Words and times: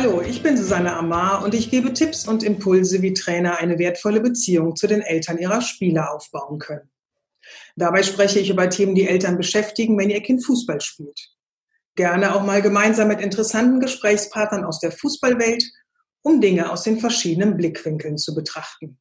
Hallo, 0.00 0.22
ich 0.22 0.44
bin 0.44 0.56
Susanne 0.56 0.94
Amar 0.94 1.42
und 1.42 1.54
ich 1.54 1.72
gebe 1.72 1.92
Tipps 1.92 2.28
und 2.28 2.44
Impulse, 2.44 3.02
wie 3.02 3.14
Trainer 3.14 3.58
eine 3.58 3.80
wertvolle 3.80 4.20
Beziehung 4.20 4.76
zu 4.76 4.86
den 4.86 5.00
Eltern 5.00 5.38
ihrer 5.38 5.60
Spieler 5.60 6.14
aufbauen 6.14 6.60
können. 6.60 6.88
Dabei 7.74 8.04
spreche 8.04 8.38
ich 8.38 8.48
über 8.48 8.70
Themen, 8.70 8.94
die 8.94 9.08
Eltern 9.08 9.36
beschäftigen, 9.36 9.98
wenn 9.98 10.08
ihr 10.08 10.22
Kind 10.22 10.46
Fußball 10.46 10.80
spielt. 10.80 11.18
Gerne 11.96 12.36
auch 12.36 12.44
mal 12.44 12.62
gemeinsam 12.62 13.08
mit 13.08 13.20
interessanten 13.20 13.80
Gesprächspartnern 13.80 14.64
aus 14.64 14.78
der 14.78 14.92
Fußballwelt, 14.92 15.64
um 16.22 16.40
Dinge 16.40 16.70
aus 16.70 16.84
den 16.84 17.00
verschiedenen 17.00 17.56
Blickwinkeln 17.56 18.18
zu 18.18 18.36
betrachten. 18.36 19.00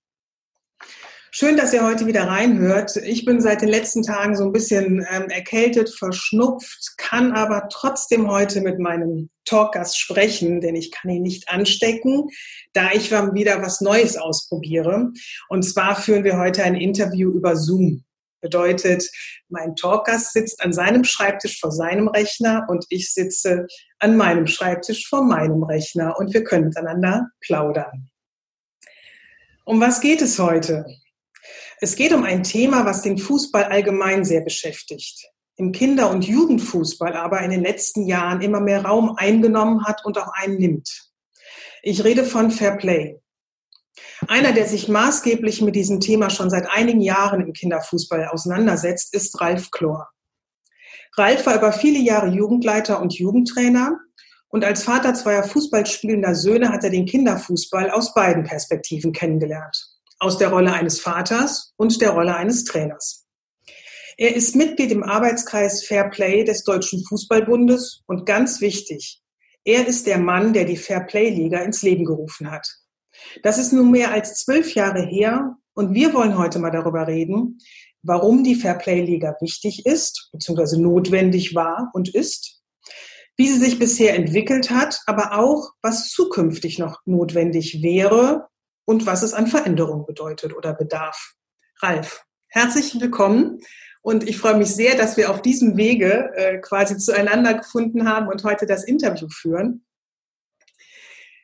Schön, 1.30 1.58
dass 1.58 1.74
ihr 1.74 1.86
heute 1.86 2.08
wieder 2.08 2.24
reinhört. 2.24 2.96
Ich 2.96 3.24
bin 3.24 3.40
seit 3.40 3.62
den 3.62 3.70
letzten 3.70 4.02
Tagen 4.02 4.36
so 4.36 4.46
ein 4.46 4.52
bisschen 4.52 5.06
ähm, 5.12 5.30
erkältet, 5.30 5.94
verschnupft, 5.94 6.97
kann 7.08 7.32
aber 7.32 7.70
trotzdem 7.72 8.30
heute 8.30 8.60
mit 8.62 8.80
meinem 8.80 9.30
Talkgast 9.46 9.98
sprechen, 9.98 10.60
denn 10.60 10.76
ich 10.76 10.92
kann 10.92 11.10
ihn 11.10 11.24
nicht 11.24 11.48
anstecken, 11.48 12.28
da 12.74 12.92
ich 12.92 13.12
wieder 13.12 13.62
was 13.62 13.80
Neues 13.80 14.18
ausprobiere. 14.18 15.12
Und 15.48 15.64
zwar 15.64 15.96
führen 15.96 16.26
wir 16.26 16.38
heute 16.38 16.64
ein 16.64 16.76
Interview 16.76 17.32
über 17.32 17.56
Zoom. 17.56 18.04
Bedeutet, 18.42 19.10
mein 19.48 19.76
Talkgast 19.76 20.34
sitzt 20.34 20.62
an 20.62 20.74
seinem 20.74 21.04
Schreibtisch 21.06 21.60
vor 21.60 21.72
seinem 21.72 22.08
Rechner 22.10 22.66
und 22.68 22.86
ich 22.90 23.14
sitze 23.14 23.68
an 24.00 24.18
meinem 24.18 24.46
Schreibtisch 24.46 25.08
vor 25.08 25.24
meinem 25.24 25.64
Rechner 25.64 26.18
und 26.20 26.34
wir 26.34 26.44
können 26.44 26.66
miteinander 26.66 27.30
plaudern. 27.40 28.10
Um 29.64 29.80
was 29.80 30.02
geht 30.02 30.22
es 30.22 30.40
heute? 30.40 30.86
Es 31.80 31.96
geht 31.96 32.14
um 32.14 32.24
ein 32.24 32.44
Thema, 32.44 32.86
was 32.86 33.02
den 33.02 33.18
Fußball 33.18 33.64
allgemein 33.64 34.26
sehr 34.26 34.42
beschäftigt, 34.42 35.28
im 35.58 35.72
Kinder- 35.72 36.10
und 36.10 36.26
Jugendfußball 36.26 37.16
aber 37.16 37.42
in 37.42 37.52
den 37.52 37.64
letzten 37.64 38.06
Jahren 38.06 38.42
immer 38.42 38.60
mehr 38.60 38.86
Raum 38.86 39.16
eingenommen 39.18 39.86
hat 39.86 40.06
und 40.06 40.18
auch 40.18 40.32
einnimmt. 40.34 41.10
Ich 41.84 42.04
rede 42.04 42.24
von 42.24 42.52
Fair 42.52 42.78
Play. 42.78 43.20
Einer, 44.28 44.52
der 44.52 44.68
sich 44.68 44.88
maßgeblich 44.88 45.62
mit 45.62 45.76
diesem 45.76 46.00
Thema 46.00 46.30
schon 46.30 46.50
seit 46.50 46.70
einigen 46.70 47.02
Jahren 47.02 47.42
im 47.42 47.54
Kinderfußball 47.54 48.28
auseinandersetzt, 48.28 49.14
ist 49.14 49.40
Ralf 49.42 49.72
Klor. 49.72 50.10
Ralf 51.16 51.46
war 51.46 51.56
über 51.56 51.72
viele 51.72 52.00
Jahre 52.00 52.28
Jugendleiter 52.28 53.02
und 53.02 53.14
Jugendtrainer 53.14 54.00
und 54.50 54.64
als 54.64 54.84
Vater 54.84 55.14
zweier 55.14 55.44
Fußballspielender 55.44 56.36
Söhne 56.36 56.70
hat 56.70 56.84
er 56.84 56.90
den 56.92 57.06
Kinderfußball 57.06 57.90
aus 57.90 58.14
beiden 58.14 58.44
Perspektiven 58.44 59.12
kennengelernt 59.12 59.98
aus 60.20 60.38
der 60.38 60.50
Rolle 60.50 60.74
eines 60.74 61.00
Vaters 61.00 61.74
und 61.78 62.02
der 62.02 62.12
Rolle 62.12 62.36
eines 62.36 62.64
Trainers. 62.64 63.27
Er 64.20 64.36
ist 64.36 64.56
Mitglied 64.56 64.92
im 64.92 65.04
Arbeitskreis 65.04 65.86
Fair 65.86 66.10
Play 66.10 66.44
des 66.44 66.64
Deutschen 66.64 67.06
Fußballbundes 67.06 68.02
und 68.08 68.26
ganz 68.26 68.62
wichtig, 68.62 69.22
er 69.64 69.86
ist 69.86 70.08
der 70.08 70.18
Mann, 70.18 70.54
der 70.54 70.66
die 70.66 70.76
Fair 70.76 71.02
Play 71.02 71.30
Liga 71.30 71.60
ins 71.60 71.84
Leben 71.84 72.04
gerufen 72.04 72.50
hat. 72.50 72.68
Das 73.44 73.60
ist 73.60 73.74
nun 73.74 73.92
mehr 73.92 74.12
als 74.12 74.34
zwölf 74.36 74.74
Jahre 74.74 75.06
her 75.06 75.56
und 75.76 75.94
wir 75.94 76.16
wollen 76.16 76.36
heute 76.36 76.58
mal 76.58 76.72
darüber 76.72 77.06
reden, 77.06 77.60
warum 78.02 78.44
die 78.44 78.56
Fair 78.56 78.74
Play 78.74 79.02
Liga 79.02 79.36
wichtig 79.40 79.86
ist, 79.86 80.30
beziehungsweise 80.32 80.82
notwendig 80.82 81.54
war 81.54 81.92
und 81.94 82.10
ist, 82.10 82.62
wie 83.36 83.48
sie 83.48 83.60
sich 83.60 83.78
bisher 83.78 84.16
entwickelt 84.16 84.72
hat, 84.72 85.00
aber 85.06 85.38
auch, 85.38 85.74
was 85.84 86.10
zukünftig 86.10 86.80
noch 86.80 87.02
notwendig 87.06 87.84
wäre, 87.84 88.48
und 88.88 89.06
was 89.06 89.22
es 89.22 89.34
an 89.34 89.48
Veränderungen 89.48 90.06
bedeutet 90.06 90.56
oder 90.56 90.74
bedarf. 90.74 91.34
Ralf, 91.82 92.24
herzlich 92.48 93.00
willkommen 93.02 93.60
und 94.08 94.26
ich 94.30 94.38
freue 94.38 94.56
mich 94.56 94.74
sehr, 94.74 94.96
dass 94.96 95.18
wir 95.18 95.30
auf 95.30 95.42
diesem 95.42 95.76
Wege 95.76 96.32
äh, 96.38 96.60
quasi 96.60 96.98
zueinander 96.98 97.56
gefunden 97.56 98.08
haben 98.08 98.30
und 98.30 98.42
heute 98.46 98.66
das 98.66 98.86
Interview 98.86 99.28
führen. 99.28 99.86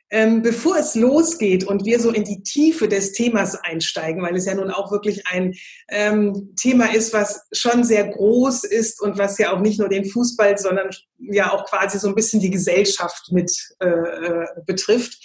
Ähm, 0.08 0.40
bevor 0.40 0.78
es 0.78 0.94
losgeht 0.94 1.64
und 1.64 1.84
wir 1.84 2.00
so 2.00 2.10
in 2.10 2.24
die 2.24 2.42
Tiefe 2.42 2.88
des 2.88 3.12
Themas 3.12 3.54
einsteigen, 3.54 4.22
weil 4.22 4.34
es 4.34 4.46
ja 4.46 4.54
nun 4.54 4.70
auch 4.70 4.90
wirklich 4.90 5.26
ein 5.26 5.52
ähm, 5.90 6.54
Thema 6.56 6.94
ist, 6.94 7.12
was 7.12 7.42
schon 7.52 7.84
sehr 7.84 8.08
groß 8.08 8.64
ist 8.64 8.98
und 9.02 9.18
was 9.18 9.36
ja 9.36 9.52
auch 9.52 9.60
nicht 9.60 9.78
nur 9.78 9.90
den 9.90 10.06
Fußball, 10.06 10.56
sondern 10.56 10.88
ja 11.18 11.52
auch 11.52 11.66
quasi 11.66 11.98
so 11.98 12.08
ein 12.08 12.14
bisschen 12.14 12.40
die 12.40 12.50
Gesellschaft 12.50 13.30
mit 13.30 13.52
äh, 13.80 13.88
äh 13.88 14.46
betrifft, 14.64 15.18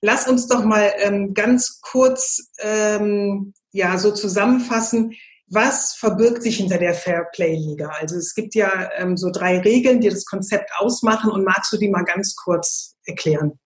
Lass 0.00 0.28
uns 0.28 0.46
doch 0.46 0.64
mal 0.64 0.92
ähm, 0.98 1.34
ganz 1.34 1.80
kurz 1.80 2.50
ähm, 2.60 3.52
ja 3.72 3.98
so 3.98 4.12
zusammenfassen, 4.12 5.14
was 5.50 5.94
verbirgt 5.94 6.42
sich 6.42 6.56
hinter 6.56 6.78
der 6.78 6.94
Fair 6.94 7.26
Play 7.32 7.56
Liga? 7.56 7.90
Also 7.98 8.16
es 8.16 8.34
gibt 8.34 8.54
ja 8.54 8.90
ähm, 8.96 9.16
so 9.16 9.30
drei 9.30 9.58
Regeln, 9.60 10.00
die 10.00 10.08
das 10.08 10.24
Konzept 10.26 10.70
ausmachen 10.78 11.30
und 11.30 11.44
magst 11.44 11.72
du 11.72 11.78
die 11.78 11.88
mal 11.88 12.04
ganz 12.04 12.36
kurz 12.36 12.96
erklären? 13.04 13.58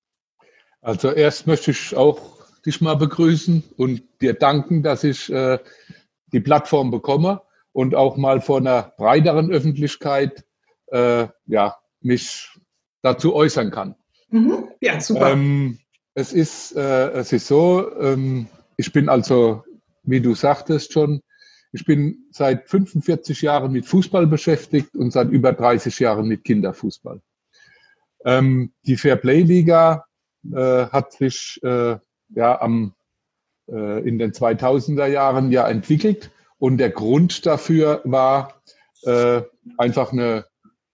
Also 0.81 1.11
erst 1.11 1.47
möchte 1.47 1.71
ich 1.71 1.97
auch 1.97 2.21
dich 2.65 2.81
mal 2.81 2.95
begrüßen 2.95 3.65
und 3.77 4.03
dir 4.21 4.35
danken, 4.35 4.83
dass 4.83 5.05
ich 5.05 5.31
äh, 5.33 5.59
die 6.33 6.41
Plattform 6.41 6.91
bekomme 6.91 7.43
und 7.73 7.95
auch 7.95 8.17
mal 8.17 8.41
vor 8.41 8.59
einer 8.59 8.93
breiteren 8.97 9.51
Öffentlichkeit 9.51 10.45
äh, 10.89 11.27
ja, 11.47 11.77
mich 12.01 12.51
dazu 13.03 13.35
äußern 13.35 13.71
kann. 13.71 13.97
Mhm. 14.31 14.69
Ja, 14.81 15.01
super. 15.01 15.33
Ähm, 15.33 15.79
es 16.15 16.33
ist, 16.33 16.77
äh, 16.77 17.11
es 17.11 17.33
ist 17.33 17.47
so, 17.47 17.91
ähm, 17.99 18.47
ich 18.77 18.93
bin 18.93 19.09
also, 19.09 19.65
wie 20.03 20.21
du 20.21 20.35
sagtest 20.35 20.93
schon, 20.93 21.23
ich 21.73 21.85
bin 21.87 22.27
seit 22.31 22.69
45 22.69 23.43
Jahren 23.43 23.73
mit 23.73 23.87
Fußball 23.87 24.27
beschäftigt 24.27 24.95
und 24.95 25.11
seit 25.11 25.31
über 25.31 25.53
30 25.53 25.99
Jahren 25.99 26.29
mit 26.29 26.45
Kinderfußball. 26.45 27.21
Ähm, 28.25 28.73
die 28.87 28.97
Fairplay-Liga 28.97 30.05
äh, 30.53 30.87
hat 30.87 31.13
sich 31.13 31.59
äh, 31.63 31.97
ja 32.35 32.61
am, 32.61 32.95
äh, 33.69 34.07
in 34.07 34.19
den 34.19 34.33
2000er 34.33 35.07
Jahren 35.07 35.51
ja 35.51 35.67
entwickelt 35.67 36.31
und 36.59 36.77
der 36.77 36.91
Grund 36.91 37.47
dafür 37.47 38.03
war 38.05 38.63
äh, 39.03 39.43
einfach 39.79 40.13
eine, 40.13 40.45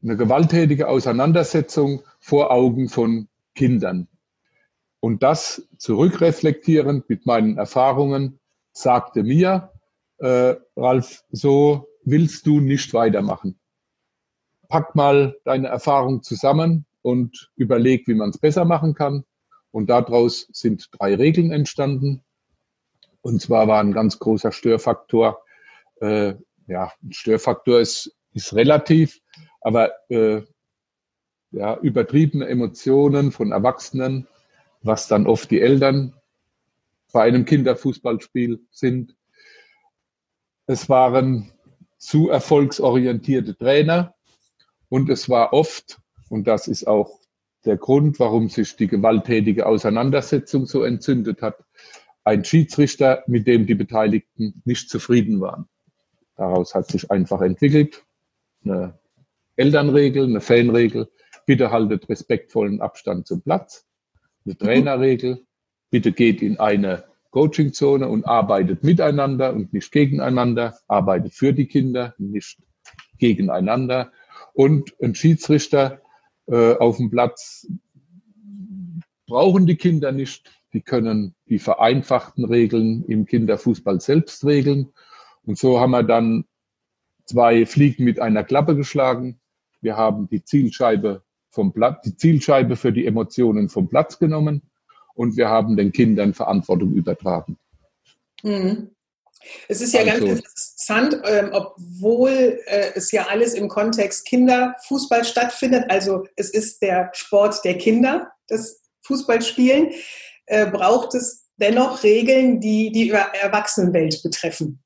eine 0.02 0.16
gewalttätige 0.16 0.88
Auseinandersetzung 0.88 2.02
vor 2.20 2.52
Augen 2.52 2.88
von 2.88 3.28
Kindern. 3.54 4.08
Und 5.00 5.22
das 5.22 5.68
zurückreflektierend 5.76 7.08
mit 7.08 7.26
meinen 7.26 7.58
Erfahrungen 7.58 8.38
sagte 8.72 9.22
mir, 9.22 9.72
äh, 10.18 10.56
Ralf, 10.76 11.24
so 11.30 11.88
willst 12.04 12.46
du 12.46 12.60
nicht 12.60 12.94
weitermachen. 12.94 13.58
Pack 14.68 14.94
mal 14.94 15.36
deine 15.44 15.68
Erfahrung 15.68 16.22
zusammen 16.22 16.86
und 17.02 17.50
überleg, 17.56 18.06
wie 18.06 18.14
man 18.14 18.30
es 18.30 18.38
besser 18.38 18.64
machen 18.64 18.94
kann. 18.94 19.24
Und 19.70 19.90
daraus 19.90 20.48
sind 20.52 20.88
drei 20.92 21.14
Regeln 21.14 21.52
entstanden. 21.52 22.22
Und 23.20 23.40
zwar 23.40 23.68
war 23.68 23.80
ein 23.80 23.92
ganz 23.92 24.18
großer 24.18 24.52
Störfaktor, 24.52 25.42
äh, 26.00 26.34
ja, 26.66 26.92
ein 27.02 27.12
Störfaktor 27.12 27.80
ist, 27.80 28.14
ist 28.32 28.54
relativ, 28.54 29.20
aber 29.60 29.92
äh, 30.10 30.42
ja, 31.50 31.78
übertriebene 31.78 32.46
Emotionen 32.46 33.32
von 33.32 33.52
Erwachsenen 33.52 34.28
was 34.82 35.08
dann 35.08 35.26
oft 35.26 35.50
die 35.50 35.60
Eltern 35.60 36.14
bei 37.12 37.22
einem 37.22 37.44
Kinderfußballspiel 37.44 38.60
sind. 38.70 39.16
Es 40.70 40.90
waren 40.90 41.50
zu 41.96 42.28
erfolgsorientierte 42.28 43.56
Trainer 43.56 44.14
und 44.90 45.08
es 45.08 45.30
war 45.30 45.54
oft, 45.54 45.98
und 46.28 46.46
das 46.46 46.68
ist 46.68 46.86
auch 46.86 47.20
der 47.64 47.78
Grund, 47.78 48.20
warum 48.20 48.50
sich 48.50 48.76
die 48.76 48.86
gewalttätige 48.86 49.64
Auseinandersetzung 49.64 50.66
so 50.66 50.82
entzündet 50.82 51.40
hat, 51.40 51.64
ein 52.22 52.44
Schiedsrichter, 52.44 53.24
mit 53.26 53.46
dem 53.46 53.66
die 53.66 53.74
Beteiligten 53.74 54.60
nicht 54.66 54.90
zufrieden 54.90 55.40
waren. 55.40 55.66
Daraus 56.36 56.74
hat 56.74 56.90
sich 56.90 57.10
einfach 57.10 57.40
entwickelt 57.40 58.04
eine 58.62 58.98
Elternregel, 59.56 60.24
eine 60.24 60.42
Fanregel. 60.42 61.10
Bitte 61.46 61.70
haltet 61.70 62.10
respektvollen 62.10 62.82
Abstand 62.82 63.26
zum 63.26 63.40
Platz 63.40 63.86
eine 64.44 64.58
Trainerregel. 64.58 65.46
Bitte 65.88 66.12
geht 66.12 66.42
in 66.42 66.60
eine 66.60 67.07
Coachingzone 67.30 68.08
und 68.08 68.26
arbeitet 68.26 68.82
miteinander 68.84 69.52
und 69.52 69.72
nicht 69.72 69.92
gegeneinander, 69.92 70.78
arbeitet 70.86 71.34
für 71.34 71.52
die 71.52 71.66
Kinder, 71.66 72.14
nicht 72.18 72.58
gegeneinander. 73.18 74.12
Und 74.54 74.94
ein 75.02 75.14
Schiedsrichter 75.14 76.00
äh, 76.46 76.74
auf 76.74 76.96
dem 76.96 77.10
Platz 77.10 77.66
brauchen 79.26 79.66
die 79.66 79.76
Kinder 79.76 80.12
nicht. 80.12 80.50
Die 80.72 80.80
können 80.80 81.34
die 81.48 81.58
vereinfachten 81.58 82.44
Regeln 82.44 83.04
im 83.04 83.26
Kinderfußball 83.26 84.00
selbst 84.00 84.44
regeln. 84.44 84.92
Und 85.44 85.58
so 85.58 85.80
haben 85.80 85.90
wir 85.90 86.02
dann 86.02 86.44
zwei 87.24 87.66
Fliegen 87.66 88.04
mit 88.04 88.20
einer 88.20 88.44
Klappe 88.44 88.74
geschlagen. 88.74 89.40
Wir 89.80 89.96
haben 89.96 90.28
die 90.28 90.44
Zielscheibe 90.44 91.22
vom 91.50 91.72
Platz, 91.72 92.02
die 92.04 92.16
Zielscheibe 92.16 92.76
für 92.76 92.92
die 92.92 93.06
Emotionen 93.06 93.68
vom 93.68 93.88
Platz 93.88 94.18
genommen 94.18 94.62
und 95.18 95.36
wir 95.36 95.48
haben 95.48 95.76
den 95.76 95.92
Kindern 95.92 96.32
Verantwortung 96.32 96.92
übertragen. 96.92 97.58
Mhm. 98.44 98.90
Es 99.68 99.80
ist 99.80 99.92
ja 99.92 100.00
also, 100.00 100.26
ganz 100.26 100.38
interessant, 100.40 101.20
ähm, 101.24 101.50
obwohl 101.52 102.60
äh, 102.66 102.92
es 102.94 103.10
ja 103.10 103.26
alles 103.28 103.54
im 103.54 103.68
Kontext 103.68 104.26
Kinderfußball 104.26 105.24
stattfindet, 105.24 105.86
also 105.88 106.24
es 106.36 106.50
ist 106.50 106.82
der 106.82 107.10
Sport 107.14 107.64
der 107.64 107.78
Kinder, 107.78 108.30
das 108.46 108.80
Fußballspielen, 109.02 109.90
äh, 110.46 110.70
braucht 110.70 111.14
es 111.14 111.48
dennoch 111.56 112.04
Regeln, 112.04 112.60
die 112.60 112.92
die 112.92 113.10
Erwachsenenwelt 113.10 114.22
betreffen. 114.22 114.80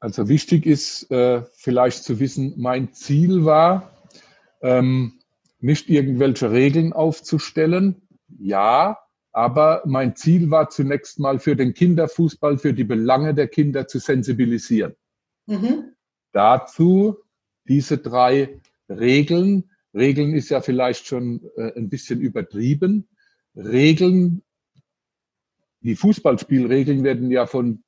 Also 0.00 0.28
wichtig 0.28 0.66
ist 0.66 1.10
äh, 1.10 1.42
vielleicht 1.52 2.02
zu 2.02 2.18
wissen, 2.18 2.54
mein 2.56 2.92
Ziel 2.92 3.44
war, 3.44 3.92
ähm, 4.62 5.20
nicht 5.60 5.88
irgendwelche 5.88 6.50
Regeln 6.50 6.92
aufzustellen, 6.92 8.08
ja, 8.38 8.98
aber 9.32 9.82
mein 9.86 10.16
Ziel 10.16 10.50
war 10.50 10.70
zunächst 10.70 11.18
mal 11.18 11.38
für 11.38 11.56
den 11.56 11.74
Kinderfußball, 11.74 12.58
für 12.58 12.74
die 12.74 12.84
Belange 12.84 13.34
der 13.34 13.48
Kinder 13.48 13.86
zu 13.86 13.98
sensibilisieren. 13.98 14.94
Mhm. 15.46 15.94
Dazu 16.32 17.18
diese 17.66 17.98
drei 17.98 18.60
Regeln. 18.88 19.70
Regeln 19.94 20.34
ist 20.34 20.50
ja 20.50 20.60
vielleicht 20.60 21.06
schon 21.06 21.48
äh, 21.56 21.72
ein 21.76 21.88
bisschen 21.88 22.20
übertrieben. 22.20 23.08
Regeln, 23.54 24.42
die 25.80 25.96
Fußballspielregeln 25.96 27.04
werden 27.04 27.30
ja 27.30 27.46
von 27.46 27.82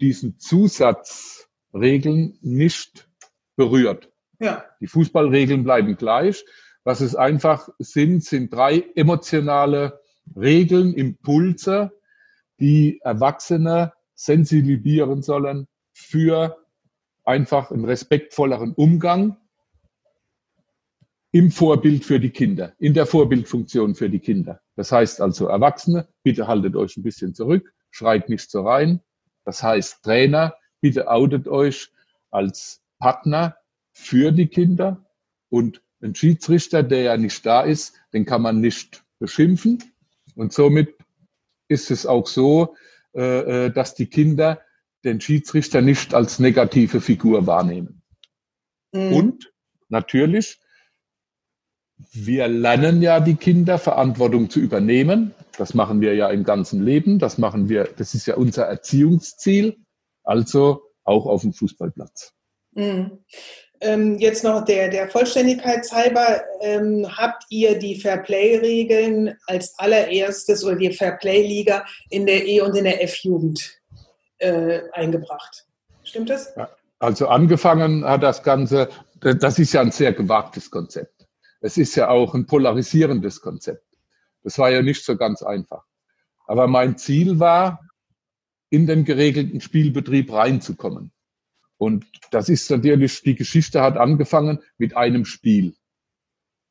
diesen 0.00 0.38
Zusatzregeln 0.38 2.38
nicht 2.40 3.08
berührt. 3.56 4.12
Ja. 4.38 4.64
Die 4.80 4.86
Fußballregeln 4.86 5.64
bleiben 5.64 5.96
gleich. 5.96 6.44
Was 6.84 7.00
es 7.00 7.16
einfach 7.16 7.68
sind, 7.78 8.22
sind 8.22 8.52
drei 8.52 8.84
emotionale 8.94 10.00
Regeln, 10.34 10.94
Impulse, 10.94 11.92
die 12.58 13.00
Erwachsene 13.02 13.92
sensibilisieren 14.14 15.22
sollen 15.22 15.68
für 15.92 16.56
einfach 17.24 17.70
einen 17.70 17.84
respektvolleren 17.84 18.72
Umgang 18.72 19.36
im 21.32 21.50
Vorbild 21.50 22.04
für 22.04 22.18
die 22.18 22.30
Kinder, 22.30 22.72
in 22.78 22.94
der 22.94 23.04
Vorbildfunktion 23.04 23.94
für 23.94 24.08
die 24.08 24.20
Kinder. 24.20 24.60
Das 24.74 24.92
heißt 24.92 25.20
also, 25.20 25.48
Erwachsene, 25.48 26.08
bitte 26.22 26.46
haltet 26.46 26.76
euch 26.76 26.96
ein 26.96 27.02
bisschen 27.02 27.34
zurück, 27.34 27.74
schreit 27.90 28.28
nicht 28.28 28.50
so 28.50 28.62
rein. 28.62 29.00
Das 29.44 29.62
heißt, 29.62 30.02
Trainer, 30.02 30.54
bitte 30.80 31.08
outet 31.08 31.46
euch 31.46 31.90
als 32.30 32.80
Partner 32.98 33.56
für 33.92 34.32
die 34.32 34.46
Kinder 34.46 35.04
und 35.50 35.82
ein 36.02 36.14
Schiedsrichter, 36.14 36.82
der 36.82 37.02
ja 37.02 37.16
nicht 37.16 37.44
da 37.44 37.62
ist, 37.62 37.94
den 38.12 38.24
kann 38.24 38.42
man 38.42 38.60
nicht 38.60 39.04
beschimpfen. 39.18 39.82
Und 40.36 40.52
somit 40.52 40.94
ist 41.68 41.90
es 41.90 42.06
auch 42.06 42.26
so, 42.26 42.76
äh, 43.14 43.66
äh, 43.66 43.70
dass 43.70 43.94
die 43.94 44.06
Kinder 44.06 44.60
den 45.04 45.20
Schiedsrichter 45.20 45.80
nicht 45.82 46.14
als 46.14 46.38
negative 46.38 47.00
Figur 47.00 47.46
wahrnehmen. 47.46 48.02
Mhm. 48.92 49.12
Und 49.12 49.52
natürlich, 49.88 50.60
wir 52.12 52.48
lernen 52.48 53.02
ja 53.02 53.20
die 53.20 53.36
Kinder, 53.36 53.78
Verantwortung 53.78 54.50
zu 54.50 54.60
übernehmen. 54.60 55.34
Das 55.56 55.74
machen 55.74 56.00
wir 56.00 56.14
ja 56.14 56.28
im 56.28 56.44
ganzen 56.44 56.84
Leben. 56.84 57.18
Das 57.18 57.38
machen 57.38 57.68
wir, 57.68 57.84
das 57.96 58.14
ist 58.14 58.26
ja 58.26 58.36
unser 58.36 58.64
Erziehungsziel. 58.66 59.78
Also 60.22 60.82
auch 61.04 61.26
auf 61.26 61.42
dem 61.42 61.52
Fußballplatz. 61.52 62.34
Mhm. 62.72 63.24
Ähm, 63.80 64.18
jetzt 64.18 64.42
noch 64.42 64.64
der, 64.64 64.88
der 64.88 65.08
Vollständigkeit 65.08 65.90
halber, 65.92 66.42
ähm, 66.60 67.06
habt 67.16 67.44
ihr 67.50 67.78
die 67.78 68.00
Fairplay-Regeln 68.00 69.36
als 69.46 69.78
allererstes 69.78 70.64
oder 70.64 70.76
die 70.76 70.92
Fairplay-Liga 70.92 71.84
in 72.10 72.26
der 72.26 72.46
E- 72.46 72.60
und 72.60 72.76
in 72.76 72.84
der 72.84 73.02
F-Jugend 73.02 73.78
äh, 74.38 74.80
eingebracht? 74.92 75.66
Stimmt 76.04 76.30
das? 76.30 76.54
Ja, 76.56 76.70
also 76.98 77.28
angefangen 77.28 78.04
hat 78.04 78.22
das 78.22 78.42
Ganze, 78.42 78.88
das 79.20 79.58
ist 79.58 79.72
ja 79.72 79.82
ein 79.82 79.90
sehr 79.90 80.12
gewagtes 80.12 80.70
Konzept. 80.70 81.26
Es 81.60 81.76
ist 81.76 81.94
ja 81.96 82.08
auch 82.08 82.34
ein 82.34 82.46
polarisierendes 82.46 83.40
Konzept. 83.40 83.84
Das 84.42 84.58
war 84.58 84.70
ja 84.70 84.82
nicht 84.82 85.04
so 85.04 85.16
ganz 85.16 85.42
einfach. 85.42 85.84
Aber 86.46 86.66
mein 86.68 86.96
Ziel 86.96 87.40
war, 87.40 87.80
in 88.70 88.86
den 88.86 89.04
geregelten 89.04 89.60
Spielbetrieb 89.60 90.32
reinzukommen. 90.32 91.12
Und 91.78 92.06
das 92.30 92.48
ist 92.48 92.70
natürlich, 92.70 93.22
die 93.22 93.34
Geschichte 93.34 93.82
hat 93.82 93.96
angefangen 93.96 94.60
mit 94.78 94.96
einem 94.96 95.24
Spiel 95.24 95.74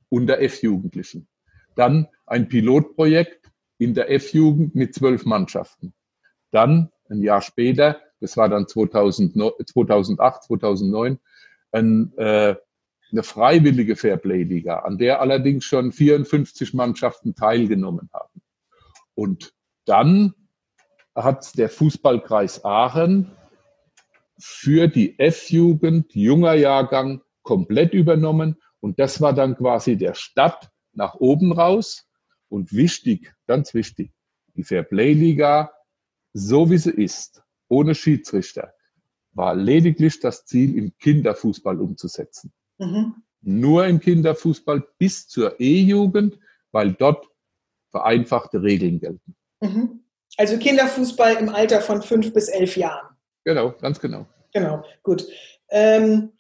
unter 0.10 0.40
F-Jugendlichen. 0.40 1.28
Dann 1.76 2.08
ein 2.26 2.48
Pilotprojekt 2.48 3.52
in 3.78 3.94
der 3.94 4.12
F-Jugend 4.12 4.76
mit 4.76 4.96
zwölf 4.96 5.26
Mannschaften. 5.26 5.94
Dann 6.52 6.92
ein 7.10 7.22
Jahr 7.22 7.42
später, 7.42 8.02
das 8.20 8.38
war 8.38 8.50
dann 8.50 8.68
2009, 8.68 9.52
2008, 9.66 10.44
2009, 10.44 11.20
ein, 11.72 12.14
äh, 12.18 12.56
eine 13.12 13.24
freiwillige 13.24 13.96
Fairplay-Liga, 13.96 14.80
an 14.80 14.98
der 14.98 15.22
allerdings 15.22 15.66
schon 15.66 15.92
54 15.92 16.74
Mannschaften 16.74 17.36
teilgenommen 17.36 18.10
haben. 18.14 18.42
Und 19.14 19.54
dann 19.86 20.34
hat 21.14 21.58
der 21.58 21.70
Fußballkreis 21.70 22.66
Aachen 22.66 23.32
für 24.38 24.88
die 24.88 25.18
F-Jugend, 25.20 26.14
junger 26.14 26.54
Jahrgang, 26.54 27.22
komplett 27.42 27.94
übernommen. 27.94 28.58
Und 28.80 29.00
das 29.00 29.22
war 29.22 29.34
dann 29.34 29.56
quasi 29.56 29.98
der 29.98 30.14
Stadt 30.14 30.70
nach 30.94 31.16
oben 31.16 31.52
raus. 31.52 32.08
Und 32.50 32.74
wichtig, 32.74 33.34
ganz 33.48 33.74
wichtig, 33.74 34.12
die 34.56 34.64
Fairplay-Liga, 34.64 35.72
so 36.34 36.70
wie 36.70 36.78
sie 36.78 36.92
ist, 36.92 37.44
ohne 37.68 37.96
Schiedsrichter, 37.96 38.74
war 39.34 39.56
lediglich 39.56 40.20
das 40.20 40.46
Ziel, 40.46 40.78
im 40.78 40.98
Kinderfußball 40.98 41.80
umzusetzen. 41.80 42.54
Mhm. 42.78 43.16
Nur 43.42 43.86
im 43.86 44.00
Kinderfußball 44.00 44.86
bis 44.98 45.28
zur 45.28 45.60
E-Jugend, 45.60 46.40
weil 46.72 46.94
dort 46.94 47.28
vereinfachte 47.92 48.62
Regeln 48.62 49.00
gelten. 49.00 49.36
Mhm. 49.62 50.04
Also 50.38 50.58
Kinderfußball 50.58 51.36
im 51.36 51.50
Alter 51.50 51.82
von 51.82 52.02
fünf 52.02 52.34
bis 52.34 52.50
elf 52.50 52.76
Jahren. 52.76 53.15
Genau, 53.46 53.74
ganz 53.80 54.00
genau. 54.00 54.26
Genau, 54.54 54.84
gut. 55.04 55.26
Ähm, 55.70 56.32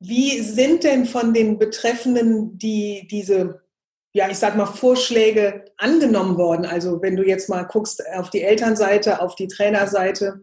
wie 0.00 0.40
sind 0.40 0.82
denn 0.82 1.04
von 1.04 1.34
den 1.34 1.58
Betreffenden 1.58 2.56
die 2.56 3.06
diese, 3.10 3.60
ja, 4.12 4.28
ich 4.28 4.38
sag 4.38 4.56
mal, 4.56 4.66
Vorschläge 4.66 5.66
angenommen 5.76 6.38
worden? 6.38 6.64
Also 6.64 7.02
wenn 7.02 7.16
du 7.16 7.22
jetzt 7.22 7.48
mal 7.48 7.64
guckst 7.64 8.02
auf 8.14 8.30
die 8.30 8.42
Elternseite, 8.42 9.20
auf 9.20 9.34
die 9.34 9.48
Trainerseite 9.48 10.40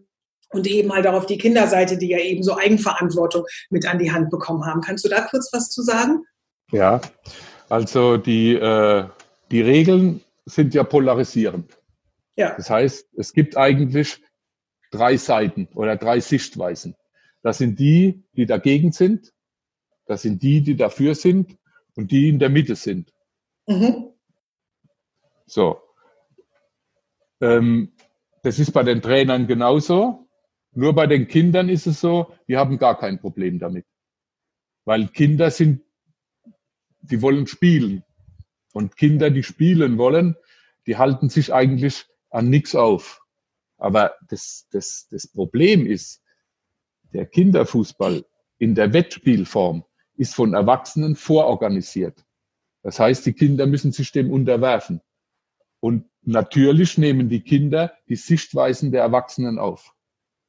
und 0.49 0.67
eben 0.67 0.93
halt 0.93 1.07
auch 1.07 1.13
auf 1.13 1.25
die 1.25 1.39
Kinderseite, 1.39 1.97
die 1.97 2.09
ja 2.09 2.19
eben 2.19 2.43
so 2.43 2.55
Eigenverantwortung 2.55 3.45
mit 3.69 3.87
an 3.87 3.97
die 3.97 4.11
Hand 4.11 4.29
bekommen 4.29 4.65
haben. 4.65 4.81
Kannst 4.81 5.03
du 5.03 5.09
da 5.09 5.21
kurz 5.21 5.49
was 5.51 5.69
zu 5.69 5.81
sagen? 5.81 6.23
Ja, 6.71 7.01
also 7.69 8.17
die, 8.17 8.53
äh, 8.53 9.05
die 9.51 9.61
Regeln 9.61 10.21
sind 10.45 10.73
ja 10.73 10.83
polarisierend. 10.83 11.77
Ja. 12.35 12.53
Das 12.55 12.69
heißt, 12.69 13.07
es 13.17 13.33
gibt 13.33 13.57
eigentlich 13.57 14.21
drei 14.91 15.17
Seiten 15.17 15.67
oder 15.73 15.95
drei 15.95 16.19
Sichtweisen. 16.19 16.95
Das 17.41 17.57
sind 17.57 17.79
die, 17.79 18.23
die 18.33 18.45
dagegen 18.45 18.91
sind, 18.91 19.33
das 20.05 20.21
sind 20.21 20.41
die, 20.41 20.61
die 20.61 20.75
dafür 20.75 21.15
sind 21.15 21.57
und 21.95 22.11
die 22.11 22.29
in 22.29 22.39
der 22.39 22.49
Mitte 22.49 22.75
sind. 22.75 23.13
Mhm. 23.67 24.11
So. 25.45 25.81
Ähm, 27.41 27.91
das 28.43 28.59
ist 28.59 28.71
bei 28.71 28.83
den 28.83 29.01
Trainern 29.01 29.47
genauso. 29.47 30.27
Nur 30.71 30.93
bei 30.93 31.07
den 31.07 31.27
Kindern 31.27 31.69
ist 31.69 31.87
es 31.87 31.99
so, 31.99 32.33
die 32.47 32.57
haben 32.57 32.77
gar 32.77 32.97
kein 32.97 33.19
Problem 33.19 33.59
damit. 33.59 33.85
Weil 34.85 35.07
Kinder 35.07 35.51
sind, 35.51 35.81
die 37.01 37.21
wollen 37.21 37.47
spielen. 37.47 38.03
Und 38.73 38.95
Kinder, 38.95 39.29
die 39.29 39.43
spielen 39.43 39.97
wollen, 39.97 40.35
die 40.85 40.97
halten 40.97 41.29
sich 41.29 41.53
eigentlich 41.53 42.05
an 42.29 42.49
nichts 42.49 42.75
auf. 42.75 43.21
Aber 43.77 44.15
das, 44.27 44.67
das, 44.71 45.07
das 45.09 45.27
Problem 45.27 45.85
ist, 45.85 46.21
der 47.13 47.25
Kinderfußball 47.25 48.25
in 48.57 48.75
der 48.75 48.93
Wettspielform 48.93 49.83
ist 50.15 50.35
von 50.35 50.53
Erwachsenen 50.53 51.15
vororganisiert. 51.15 52.25
Das 52.83 52.99
heißt, 52.99 53.25
die 53.25 53.33
Kinder 53.33 53.67
müssen 53.67 53.91
sich 53.91 54.11
dem 54.11 54.31
unterwerfen. 54.31 55.01
Und 55.79 56.05
natürlich 56.23 56.97
nehmen 56.97 57.29
die 57.29 57.41
Kinder 57.41 57.93
die 58.09 58.15
Sichtweisen 58.15 58.91
der 58.91 59.01
Erwachsenen 59.01 59.59
auf. 59.59 59.93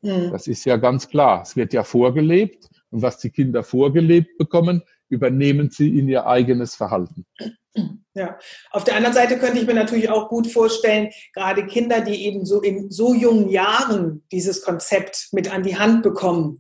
Mhm. 0.02 0.30
Das 0.30 0.47
ist 0.47 0.64
ja 0.64 0.76
ganz 0.76 1.08
klar. 1.08 1.42
Es 1.42 1.56
wird 1.56 1.73
ja 1.73 1.85
vorgelebt. 1.85 2.70
Und 2.90 3.02
was 3.02 3.18
die 3.18 3.30
Kinder 3.30 3.62
vorgelebt 3.62 4.38
bekommen, 4.38 4.82
übernehmen 5.08 5.70
sie 5.70 5.98
in 5.98 6.08
ihr 6.08 6.26
eigenes 6.26 6.74
Verhalten. 6.74 7.26
Ja, 8.14 8.38
auf 8.70 8.82
der 8.82 8.96
anderen 8.96 9.14
Seite 9.14 9.38
könnte 9.38 9.60
ich 9.60 9.66
mir 9.66 9.74
natürlich 9.74 10.08
auch 10.08 10.28
gut 10.28 10.48
vorstellen, 10.48 11.10
gerade 11.34 11.66
Kinder, 11.66 12.00
die 12.00 12.26
eben 12.26 12.44
so 12.44 12.60
in 12.60 12.90
so 12.90 13.14
jungen 13.14 13.48
Jahren 13.48 14.24
dieses 14.32 14.62
Konzept 14.62 15.28
mit 15.32 15.52
an 15.52 15.62
die 15.62 15.78
Hand 15.78 16.02
bekommen, 16.02 16.58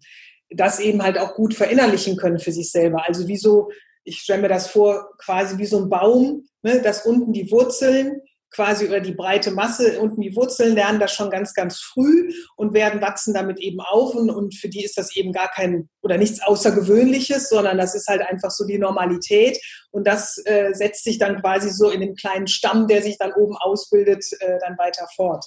das 0.50 0.78
eben 0.78 1.02
halt 1.02 1.18
auch 1.18 1.34
gut 1.34 1.54
verinnerlichen 1.54 2.16
können 2.16 2.38
für 2.38 2.52
sich 2.52 2.70
selber. 2.70 3.04
Also 3.06 3.26
wie 3.26 3.36
so, 3.36 3.70
ich 4.04 4.18
stelle 4.18 4.42
mir 4.42 4.48
das 4.48 4.68
vor, 4.68 5.10
quasi 5.18 5.58
wie 5.58 5.66
so 5.66 5.82
ein 5.82 5.90
Baum, 5.90 6.46
ne, 6.62 6.80
dass 6.80 7.04
unten 7.04 7.32
die 7.32 7.50
Wurzeln 7.50 8.20
quasi 8.50 8.86
über 8.86 9.00
die 9.00 9.12
breite 9.12 9.50
Masse 9.50 10.00
unten 10.00 10.20
die 10.20 10.34
Wurzeln 10.34 10.74
lernen 10.74 11.00
das 11.00 11.12
schon 11.12 11.30
ganz, 11.30 11.54
ganz 11.54 11.80
früh 11.80 12.32
und 12.56 12.72
werden 12.74 13.00
wachsen 13.00 13.34
damit 13.34 13.58
eben 13.60 13.80
auf 13.80 14.14
und, 14.14 14.54
für 14.54 14.68
die 14.68 14.84
ist 14.84 14.96
das 14.96 15.14
eben 15.16 15.32
gar 15.32 15.48
kein 15.48 15.88
oder 16.02 16.16
nichts 16.16 16.42
Außergewöhnliches, 16.42 17.50
sondern 17.50 17.78
das 17.78 17.94
ist 17.94 18.08
halt 18.08 18.22
einfach 18.22 18.50
so 18.50 18.66
die 18.66 18.78
Normalität 18.78 19.58
und 19.90 20.06
das 20.06 20.40
äh, 20.46 20.72
setzt 20.72 21.04
sich 21.04 21.18
dann 21.18 21.40
quasi 21.40 21.70
so 21.70 21.90
in 21.90 22.00
dem 22.00 22.14
kleinen 22.14 22.46
Stamm, 22.46 22.86
der 22.86 23.02
sich 23.02 23.18
dann 23.18 23.32
oben 23.32 23.56
ausbildet, 23.56 24.24
äh, 24.40 24.58
dann 24.60 24.78
weiter 24.78 25.06
fort. 25.14 25.44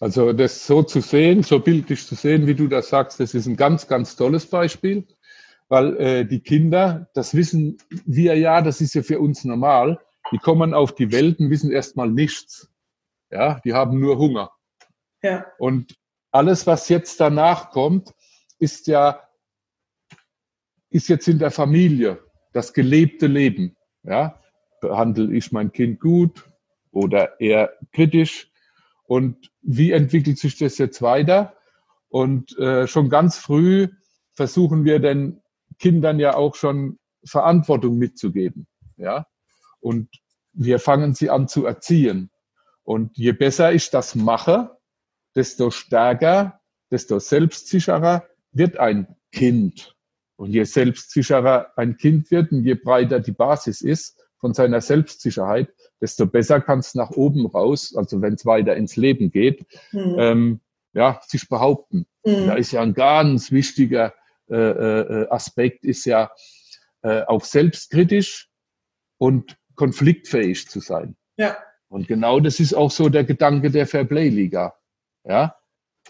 Also 0.00 0.32
das 0.32 0.66
so 0.66 0.82
zu 0.82 1.00
sehen, 1.00 1.42
so 1.42 1.60
bildlich 1.60 2.06
zu 2.06 2.14
sehen, 2.14 2.46
wie 2.46 2.54
du 2.54 2.66
das 2.68 2.88
sagst, 2.88 3.20
das 3.20 3.34
ist 3.34 3.46
ein 3.46 3.56
ganz, 3.56 3.86
ganz 3.86 4.16
tolles 4.16 4.46
Beispiel, 4.46 5.06
weil 5.68 5.96
äh, 5.96 6.24
die 6.26 6.40
Kinder, 6.40 7.08
das 7.14 7.34
wissen 7.34 7.78
wir 8.04 8.36
ja, 8.36 8.60
das 8.60 8.80
ist 8.80 8.94
ja 8.94 9.02
für 9.02 9.20
uns 9.20 9.44
normal, 9.44 9.98
die 10.32 10.38
kommen 10.38 10.74
auf 10.74 10.94
die 10.94 11.12
Welt 11.12 11.38
und 11.38 11.50
wissen 11.50 11.70
erstmal 11.70 12.10
nichts. 12.10 12.70
Ja, 13.30 13.60
die 13.64 13.74
haben 13.74 14.00
nur 14.00 14.18
Hunger. 14.18 14.50
Ja. 15.22 15.46
Und 15.58 15.96
alles, 16.30 16.66
was 16.66 16.88
jetzt 16.88 17.20
danach 17.20 17.70
kommt, 17.70 18.12
ist 18.58 18.86
ja, 18.86 19.20
ist 20.90 21.08
jetzt 21.08 21.28
in 21.28 21.38
der 21.38 21.50
Familie, 21.50 22.22
das 22.52 22.72
gelebte 22.72 23.26
Leben. 23.26 23.76
Ja, 24.02 24.40
behandle 24.80 25.34
ich 25.34 25.50
mein 25.52 25.72
Kind 25.72 26.00
gut 26.00 26.48
oder 26.90 27.40
eher 27.40 27.72
kritisch? 27.92 28.50
Und 29.06 29.50
wie 29.62 29.92
entwickelt 29.92 30.38
sich 30.38 30.56
das 30.56 30.78
jetzt 30.78 31.02
weiter? 31.02 31.56
Und 32.08 32.56
äh, 32.58 32.86
schon 32.86 33.08
ganz 33.08 33.38
früh 33.38 33.88
versuchen 34.34 34.84
wir 34.84 35.00
den 35.00 35.42
Kindern 35.78 36.18
ja 36.20 36.34
auch 36.34 36.54
schon 36.54 36.98
Verantwortung 37.24 37.98
mitzugeben. 37.98 38.66
Ja, 38.96 39.26
und 39.84 40.08
wir 40.54 40.78
fangen 40.78 41.14
sie 41.14 41.28
an 41.28 41.46
zu 41.46 41.66
erziehen. 41.66 42.30
Und 42.84 43.16
je 43.18 43.32
besser 43.32 43.72
ich 43.72 43.90
das 43.90 44.14
mache, 44.14 44.78
desto 45.34 45.70
stärker, 45.70 46.60
desto 46.90 47.18
selbstsicherer 47.18 48.24
wird 48.52 48.78
ein 48.78 49.14
Kind. 49.30 49.94
Und 50.36 50.52
je 50.52 50.64
selbstsicherer 50.64 51.72
ein 51.76 51.98
Kind 51.98 52.30
wird 52.30 52.50
und 52.50 52.64
je 52.64 52.74
breiter 52.74 53.20
die 53.20 53.32
Basis 53.32 53.82
ist 53.82 54.18
von 54.38 54.54
seiner 54.54 54.80
Selbstsicherheit, 54.80 55.68
desto 56.00 56.26
besser 56.26 56.60
kann 56.60 56.78
es 56.78 56.94
nach 56.94 57.10
oben 57.10 57.46
raus, 57.46 57.94
also 57.94 58.22
wenn 58.22 58.34
es 58.34 58.46
weiter 58.46 58.76
ins 58.76 58.96
Leben 58.96 59.30
geht, 59.30 59.66
mhm. 59.92 60.16
ähm, 60.18 60.60
ja, 60.94 61.20
sich 61.26 61.48
behaupten. 61.48 62.06
Mhm. 62.24 62.46
Da 62.46 62.54
ist 62.54 62.72
ja 62.72 62.80
ein 62.80 62.94
ganz 62.94 63.52
wichtiger 63.52 64.14
äh, 64.48 64.56
äh, 64.56 65.28
Aspekt, 65.28 65.84
ist 65.84 66.06
ja 66.06 66.30
äh, 67.02 67.22
auch 67.22 67.44
selbstkritisch 67.44 68.48
und 69.18 69.56
konfliktfähig 69.76 70.68
zu 70.68 70.80
sein. 70.80 71.16
Ja. 71.36 71.56
Und 71.88 72.08
genau 72.08 72.40
das 72.40 72.60
ist 72.60 72.74
auch 72.74 72.90
so 72.90 73.08
der 73.08 73.24
Gedanke 73.24 73.70
der 73.70 73.86
Fairplay-Liga. 73.86 74.74
Ja? 75.24 75.56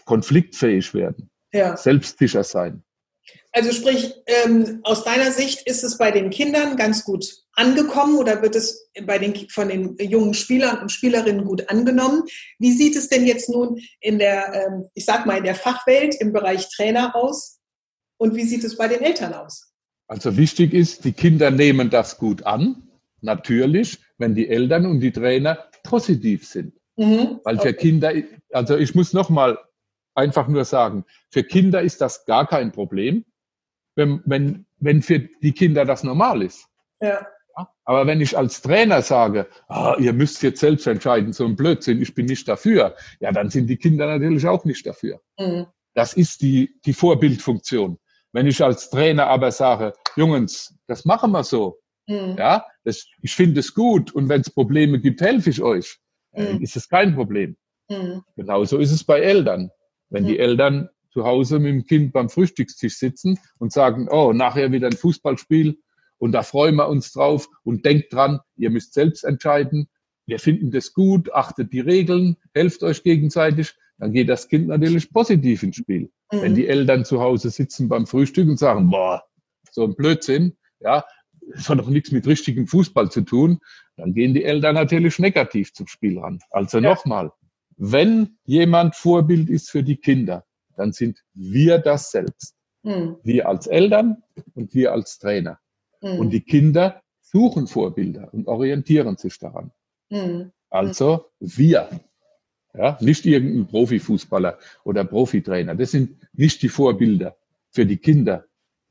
Konfliktfähig 0.05 0.93
werden. 0.93 1.29
Ja. 1.53 1.77
Selbstsicher 1.77 2.43
sein. 2.43 2.83
Also 3.51 3.71
sprich, 3.71 4.13
ähm, 4.27 4.81
aus 4.83 5.03
deiner 5.03 5.31
Sicht 5.31 5.65
ist 5.65 5.83
es 5.83 5.97
bei 5.97 6.11
den 6.11 6.29
Kindern 6.29 6.75
ganz 6.75 7.05
gut 7.05 7.25
angekommen 7.53 8.17
oder 8.17 8.41
wird 8.41 8.55
es 8.55 8.89
bei 9.03 9.17
den, 9.17 9.49
von 9.49 9.69
den 9.69 9.95
jungen 9.97 10.33
Spielern 10.33 10.79
und 10.79 10.91
Spielerinnen 10.91 11.45
gut 11.45 11.69
angenommen? 11.69 12.23
Wie 12.59 12.73
sieht 12.73 12.95
es 12.95 13.07
denn 13.07 13.25
jetzt 13.25 13.49
nun 13.49 13.79
in 14.01 14.19
der, 14.19 14.53
ähm, 14.53 14.89
ich 14.93 15.05
sag 15.05 15.25
mal, 15.25 15.37
in 15.37 15.45
der 15.45 15.55
Fachwelt 15.55 16.15
im 16.15 16.33
Bereich 16.33 16.67
Trainer 16.69 17.15
aus? 17.15 17.59
Und 18.17 18.35
wie 18.35 18.43
sieht 18.43 18.63
es 18.63 18.77
bei 18.77 18.87
den 18.87 19.01
Eltern 19.01 19.33
aus? 19.33 19.71
Also 20.07 20.35
wichtig 20.37 20.73
ist, 20.73 21.05
die 21.05 21.13
Kinder 21.13 21.49
nehmen 21.49 21.89
das 21.89 22.17
gut 22.17 22.43
an 22.43 22.84
natürlich, 23.25 23.99
wenn 24.17 24.35
die 24.35 24.47
Eltern 24.47 24.85
und 24.85 25.01
die 25.01 25.11
Trainer 25.11 25.65
positiv 25.83 26.47
sind. 26.47 26.73
Mhm. 26.95 27.41
Weil 27.43 27.57
für 27.57 27.69
okay. 27.69 27.73
Kinder, 27.73 28.13
also 28.51 28.77
ich 28.77 28.95
muss 28.95 29.13
nochmal 29.13 29.57
einfach 30.13 30.47
nur 30.47 30.63
sagen, 30.63 31.03
für 31.29 31.43
Kinder 31.43 31.81
ist 31.81 31.99
das 32.01 32.25
gar 32.25 32.47
kein 32.47 32.71
Problem, 32.71 33.25
wenn, 33.95 34.21
wenn, 34.25 34.65
wenn 34.77 35.01
für 35.01 35.19
die 35.19 35.51
Kinder 35.51 35.85
das 35.85 36.03
normal 36.03 36.41
ist. 36.41 36.67
Ja. 37.01 37.27
Aber 37.85 38.05
wenn 38.07 38.19
ich 38.19 38.37
als 38.37 38.61
Trainer 38.61 39.01
sage, 39.01 39.47
ah, 39.67 39.95
ihr 39.97 40.11
müsst 40.11 40.43
jetzt 40.43 40.59
selbst 40.59 40.87
entscheiden, 40.87 41.31
so 41.31 41.45
ein 41.45 41.55
Blödsinn, 41.55 42.01
ich 42.01 42.13
bin 42.13 42.25
nicht 42.25 42.47
dafür, 42.47 42.95
ja, 43.19 43.31
dann 43.31 43.49
sind 43.49 43.67
die 43.67 43.77
Kinder 43.77 44.07
natürlich 44.07 44.45
auch 44.45 44.65
nicht 44.65 44.85
dafür. 44.85 45.21
Mhm. 45.39 45.67
Das 45.93 46.13
ist 46.13 46.41
die, 46.41 46.77
die 46.85 46.93
Vorbildfunktion. 46.93 47.97
Wenn 48.33 48.47
ich 48.47 48.61
als 48.61 48.89
Trainer 48.89 49.27
aber 49.27 49.51
sage, 49.51 49.93
Jungs, 50.17 50.75
das 50.87 51.05
machen 51.05 51.31
wir 51.31 51.45
so, 51.45 51.79
Mhm. 52.07 52.35
Ja, 52.37 52.65
das, 52.83 53.07
ich 53.21 53.33
finde 53.33 53.59
es 53.59 53.73
gut 53.73 54.11
und 54.13 54.29
wenn 54.29 54.41
es 54.41 54.49
Probleme 54.49 54.99
gibt, 54.99 55.21
helfe 55.21 55.49
ich 55.49 55.61
euch. 55.61 55.97
Äh, 56.33 56.53
mhm. 56.53 56.61
ist 56.61 56.75
es 56.75 56.89
kein 56.89 57.15
Problem. 57.15 57.55
Mhm. 57.89 58.23
Genauso 58.35 58.77
ist 58.77 58.91
es 58.91 59.03
bei 59.03 59.19
Eltern. 59.19 59.69
Wenn 60.09 60.25
die 60.25 60.33
mhm. 60.33 60.39
Eltern 60.39 60.89
zu 61.11 61.23
Hause 61.25 61.59
mit 61.59 61.71
dem 61.71 61.85
Kind 61.85 62.13
beim 62.13 62.29
Frühstückstisch 62.29 62.97
sitzen 62.97 63.39
und 63.57 63.71
sagen, 63.71 64.07
oh, 64.09 64.33
nachher 64.33 64.71
wieder 64.71 64.87
ein 64.87 64.97
Fußballspiel 64.97 65.79
und 66.17 66.31
da 66.33 66.43
freuen 66.43 66.75
wir 66.75 66.89
uns 66.89 67.13
drauf 67.13 67.47
und 67.63 67.85
denkt 67.85 68.13
dran, 68.13 68.39
ihr 68.57 68.69
müsst 68.69 68.93
selbst 68.93 69.23
entscheiden. 69.23 69.87
Wir 70.25 70.39
finden 70.39 70.71
das 70.71 70.93
gut, 70.93 71.31
achtet 71.33 71.71
die 71.71 71.79
Regeln, 71.79 72.35
helft 72.53 72.83
euch 72.83 73.03
gegenseitig, 73.03 73.75
dann 73.97 74.11
geht 74.11 74.27
das 74.27 74.49
Kind 74.49 74.67
natürlich 74.67 75.11
positiv 75.11 75.63
ins 75.63 75.77
Spiel. 75.77 76.11
Wenn 76.31 76.51
mhm. 76.51 76.55
die 76.55 76.67
Eltern 76.67 77.05
zu 77.05 77.21
Hause 77.21 77.49
sitzen 77.49 77.87
beim 77.87 78.07
Frühstück 78.07 78.49
und 78.49 78.57
sagen, 78.57 78.89
boah, 78.89 79.23
so 79.71 79.83
ein 79.83 79.95
Blödsinn, 79.95 80.57
ja, 80.79 81.05
das 81.53 81.69
hat 81.69 81.79
doch 81.79 81.89
nichts 81.89 82.11
mit 82.11 82.27
richtigem 82.27 82.67
Fußball 82.67 83.11
zu 83.11 83.21
tun, 83.21 83.59
dann 83.97 84.13
gehen 84.13 84.33
die 84.33 84.43
Eltern 84.43 84.75
natürlich 84.75 85.19
negativ 85.19 85.73
zum 85.73 85.87
Spiel 85.87 86.19
ran. 86.19 86.39
Also 86.49 86.79
ja. 86.79 86.89
nochmal, 86.89 87.31
wenn 87.77 88.37
jemand 88.45 88.95
Vorbild 88.95 89.49
ist 89.49 89.69
für 89.69 89.83
die 89.83 89.97
Kinder, 89.97 90.45
dann 90.75 90.91
sind 90.91 91.23
wir 91.33 91.77
das 91.79 92.11
selbst. 92.11 92.55
Mhm. 92.83 93.17
Wir 93.23 93.47
als 93.47 93.67
Eltern 93.67 94.23
und 94.53 94.73
wir 94.73 94.91
als 94.91 95.17
Trainer. 95.19 95.59
Mhm. 96.01 96.19
Und 96.19 96.29
die 96.31 96.41
Kinder 96.41 97.01
suchen 97.21 97.67
Vorbilder 97.67 98.33
und 98.33 98.47
orientieren 98.47 99.17
sich 99.17 99.37
daran. 99.39 99.71
Mhm. 100.09 100.51
Also 100.69 101.25
wir. 101.39 101.89
Ja, 102.77 102.97
nicht 102.99 103.25
irgendein 103.25 103.67
Profifußballer 103.67 104.59
oder 104.83 105.05
Profitrainer. 105.05 105.75
Das 105.75 105.91
sind 105.91 106.17
nicht 106.33 106.61
die 106.61 106.67
Vorbilder 106.67 107.37
für 107.71 107.85
die 107.85 107.97
Kinder. 107.97 108.45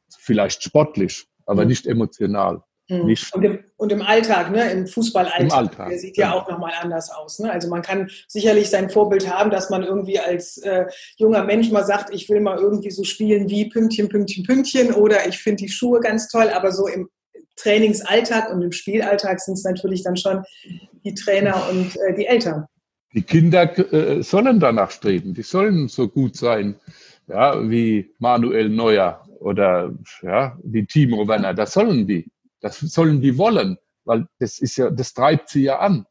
Vielleicht 0.08 0.62
sportlich, 0.62 1.26
aber 1.46 1.62
mhm. 1.62 1.68
nicht 1.68 1.86
emotional. 1.86 2.62
Mhm. 2.88 3.06
Nicht 3.06 3.34
und, 3.34 3.42
im, 3.42 3.58
und, 3.76 3.92
im, 3.92 4.02
Alltag, 4.02 4.50
ne? 4.50 4.70
im 4.70 4.86
Fußballalltag, 4.86 5.40
Im 5.40 5.52
Alltag, 5.52 5.88
der 5.88 5.98
sieht 5.98 6.18
ja, 6.18 6.26
ja 6.26 6.34
auch 6.34 6.48
nochmal 6.48 6.72
anders 6.78 7.10
aus. 7.10 7.38
Ne? 7.38 7.50
Also 7.50 7.68
man 7.68 7.80
kann 7.80 8.10
sicherlich 8.28 8.68
sein 8.68 8.90
Vorbild 8.90 9.32
haben, 9.32 9.50
dass 9.50 9.70
man 9.70 9.82
irgendwie 9.82 10.18
als 10.18 10.58
äh, 10.58 10.84
junger 11.16 11.44
Mensch 11.44 11.70
mal 11.70 11.84
sagt, 11.84 12.12
ich 12.12 12.28
will 12.28 12.40
mal 12.40 12.58
irgendwie 12.58 12.90
so 12.90 13.02
spielen 13.04 13.48
wie 13.48 13.70
Pünktchen, 13.70 14.10
Pünktchen, 14.10 14.44
Pünktchen 14.44 14.92
oder 14.92 15.26
ich 15.26 15.38
finde 15.38 15.64
die 15.64 15.70
Schuhe 15.70 16.00
ganz 16.00 16.28
toll, 16.28 16.50
aber 16.50 16.72
so 16.72 16.86
im 16.86 17.08
Trainingsalltag 17.56 18.52
und 18.52 18.60
im 18.60 18.72
Spielalltag 18.72 19.40
sind 19.40 19.54
es 19.54 19.64
natürlich 19.64 20.02
dann 20.02 20.16
schon 20.16 20.42
die 21.04 21.14
Trainer 21.14 21.68
und 21.70 21.96
äh, 21.96 22.14
die 22.14 22.26
Eltern. 22.26 22.66
Die 23.14 23.22
Kinder 23.22 23.78
äh, 23.78 24.22
sollen 24.22 24.60
danach 24.60 24.90
streben, 24.90 25.32
die 25.32 25.42
sollen 25.42 25.88
so 25.88 26.08
gut 26.08 26.36
sein, 26.36 26.74
ja, 27.28 27.70
wie 27.70 28.12
Manuel 28.18 28.68
Neuer 28.68 29.24
oder 29.44 29.92
ja, 30.22 30.56
die 30.62 30.86
Timo 30.86 31.28
Werner, 31.28 31.52
das 31.52 31.74
sollen 31.74 32.06
die. 32.06 32.30
Das 32.60 32.80
sollen 32.80 33.20
die 33.20 33.36
wollen, 33.36 33.76
weil 34.04 34.26
das 34.38 34.58
ist 34.58 34.76
ja, 34.76 34.90
das 34.90 35.12
treibt 35.12 35.50
sie 35.50 35.64
ja 35.64 35.80
an. 35.80 36.06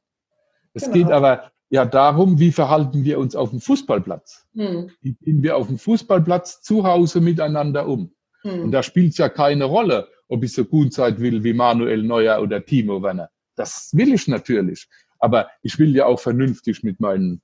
Es 0.73 0.83
genau. 0.83 0.93
geht 0.93 1.11
aber 1.11 1.51
ja 1.69 1.83
darum, 1.85 2.37
wie 2.37 2.51
verhalten 2.51 3.03
wir 3.03 3.17
uns 3.17 3.35
auf 3.35 3.49
dem 3.49 3.59
Fußballplatz? 3.59 4.45
Hm. 4.53 4.91
Wie 5.01 5.13
gehen 5.13 5.41
wir 5.41 5.57
auf 5.57 5.65
dem 5.67 5.79
Fußballplatz 5.79 6.61
zu 6.61 6.83
Hause 6.83 7.21
miteinander 7.21 7.87
um? 7.87 8.13
Hm. 8.43 8.65
Und 8.65 8.71
da 8.71 8.83
spielt 8.83 9.13
es 9.13 9.17
ja 9.17 9.29
keine 9.29 9.65
Rolle, 9.65 10.07
ob 10.27 10.43
ich 10.43 10.53
so 10.53 10.63
gut 10.63 10.93
sein 10.93 11.19
will 11.19 11.43
wie 11.43 11.53
Manuel 11.53 12.03
Neuer 12.03 12.39
oder 12.39 12.63
Timo 12.63 13.01
Werner. 13.01 13.29
Das 13.55 13.89
will 13.93 14.13
ich 14.13 14.27
natürlich. 14.27 14.87
Aber 15.17 15.49
ich 15.63 15.79
will 15.79 15.95
ja 15.95 16.05
auch 16.05 16.19
vernünftig 16.19 16.83
mit 16.83 16.99
meinen 16.99 17.41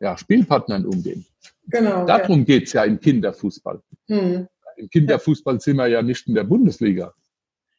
ja, 0.00 0.16
Spielpartnern 0.16 0.86
umgehen. 0.86 1.24
Genau. 1.68 2.04
Darum 2.04 2.40
ja. 2.40 2.44
geht's 2.46 2.72
ja 2.72 2.82
im 2.82 2.98
Kinderfußball. 2.98 3.80
Hm. 4.08 4.48
Im 4.80 4.88
Kinderfußball 4.88 5.60
sind 5.60 5.76
wir 5.76 5.86
ja 5.86 6.02
nicht 6.02 6.26
in 6.26 6.34
der 6.34 6.44
Bundesliga. 6.44 7.14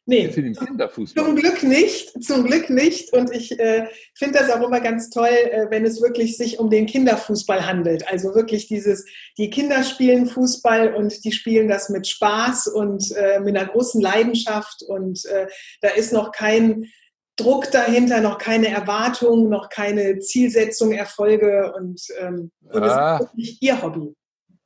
Nee, 0.04 0.30
zum 0.30 1.36
Glück 1.36 1.62
nicht, 1.62 2.24
zum 2.24 2.44
Glück 2.44 2.70
nicht. 2.70 3.12
Und 3.12 3.32
ich 3.32 3.58
äh, 3.60 3.86
finde 4.14 4.40
das 4.40 4.50
auch 4.50 4.66
immer 4.66 4.80
ganz 4.80 5.10
toll, 5.10 5.28
äh, 5.28 5.66
wenn 5.70 5.84
es 5.84 6.02
wirklich 6.02 6.36
sich 6.36 6.58
um 6.58 6.70
den 6.70 6.86
Kinderfußball 6.86 7.66
handelt. 7.66 8.08
Also 8.08 8.34
wirklich 8.34 8.66
dieses, 8.66 9.04
die 9.38 9.48
Kinder 9.48 9.84
spielen 9.84 10.26
Fußball 10.26 10.94
und 10.94 11.24
die 11.24 11.30
spielen 11.30 11.68
das 11.68 11.88
mit 11.88 12.08
Spaß 12.08 12.66
und 12.66 13.12
äh, 13.12 13.38
mit 13.38 13.56
einer 13.56 13.68
großen 13.68 14.00
Leidenschaft. 14.00 14.82
Und 14.82 15.24
äh, 15.26 15.46
da 15.82 15.90
ist 15.90 16.12
noch 16.12 16.32
kein 16.32 16.90
Druck 17.36 17.70
dahinter, 17.70 18.20
noch 18.20 18.38
keine 18.38 18.68
Erwartung, 18.68 19.48
noch 19.48 19.68
keine 19.68 20.18
Zielsetzung, 20.18 20.90
Erfolge. 20.90 21.72
Und, 21.76 22.02
ähm, 22.18 22.50
und 22.62 22.82
ja. 22.82 23.18
es 23.18 23.20
ist 23.20 23.32
wirklich 23.32 23.62
ihr 23.62 23.80
Hobby. 23.80 24.16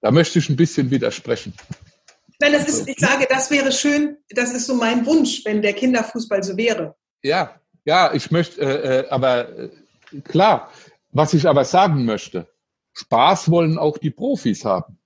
Da 0.01 0.11
möchte 0.11 0.39
ich 0.39 0.49
ein 0.49 0.57
bisschen 0.57 0.91
widersprechen. 0.91 1.53
Nein, 2.39 2.53
das 2.53 2.69
ist, 2.69 2.89
ich 2.89 2.99
sage, 2.99 3.27
das 3.29 3.51
wäre 3.51 3.73
schön, 3.73 4.19
das 4.31 4.53
ist 4.53 4.67
so 4.67 4.75
mein 4.75 5.07
Wunsch, 5.07 5.45
wenn 5.45 5.63
der 5.63 5.73
Kinderfußball 5.73 6.43
so 6.43 6.57
wäre. 6.57 6.95
Ja, 7.23 7.61
ja, 7.85 8.13
ich 8.13 8.31
möchte, 8.31 8.61
äh, 8.61 9.01
äh, 9.01 9.09
aber 9.09 9.49
äh, 9.59 9.71
klar, 10.25 10.71
was 11.13 11.33
ich 11.33 11.49
aber 11.49 11.65
sagen 11.65 12.05
möchte, 12.05 12.47
Spaß 12.93 13.51
wollen 13.51 13.79
auch 13.79 13.99
die 13.99 14.11
Profis 14.11 14.65
haben. 14.65 14.99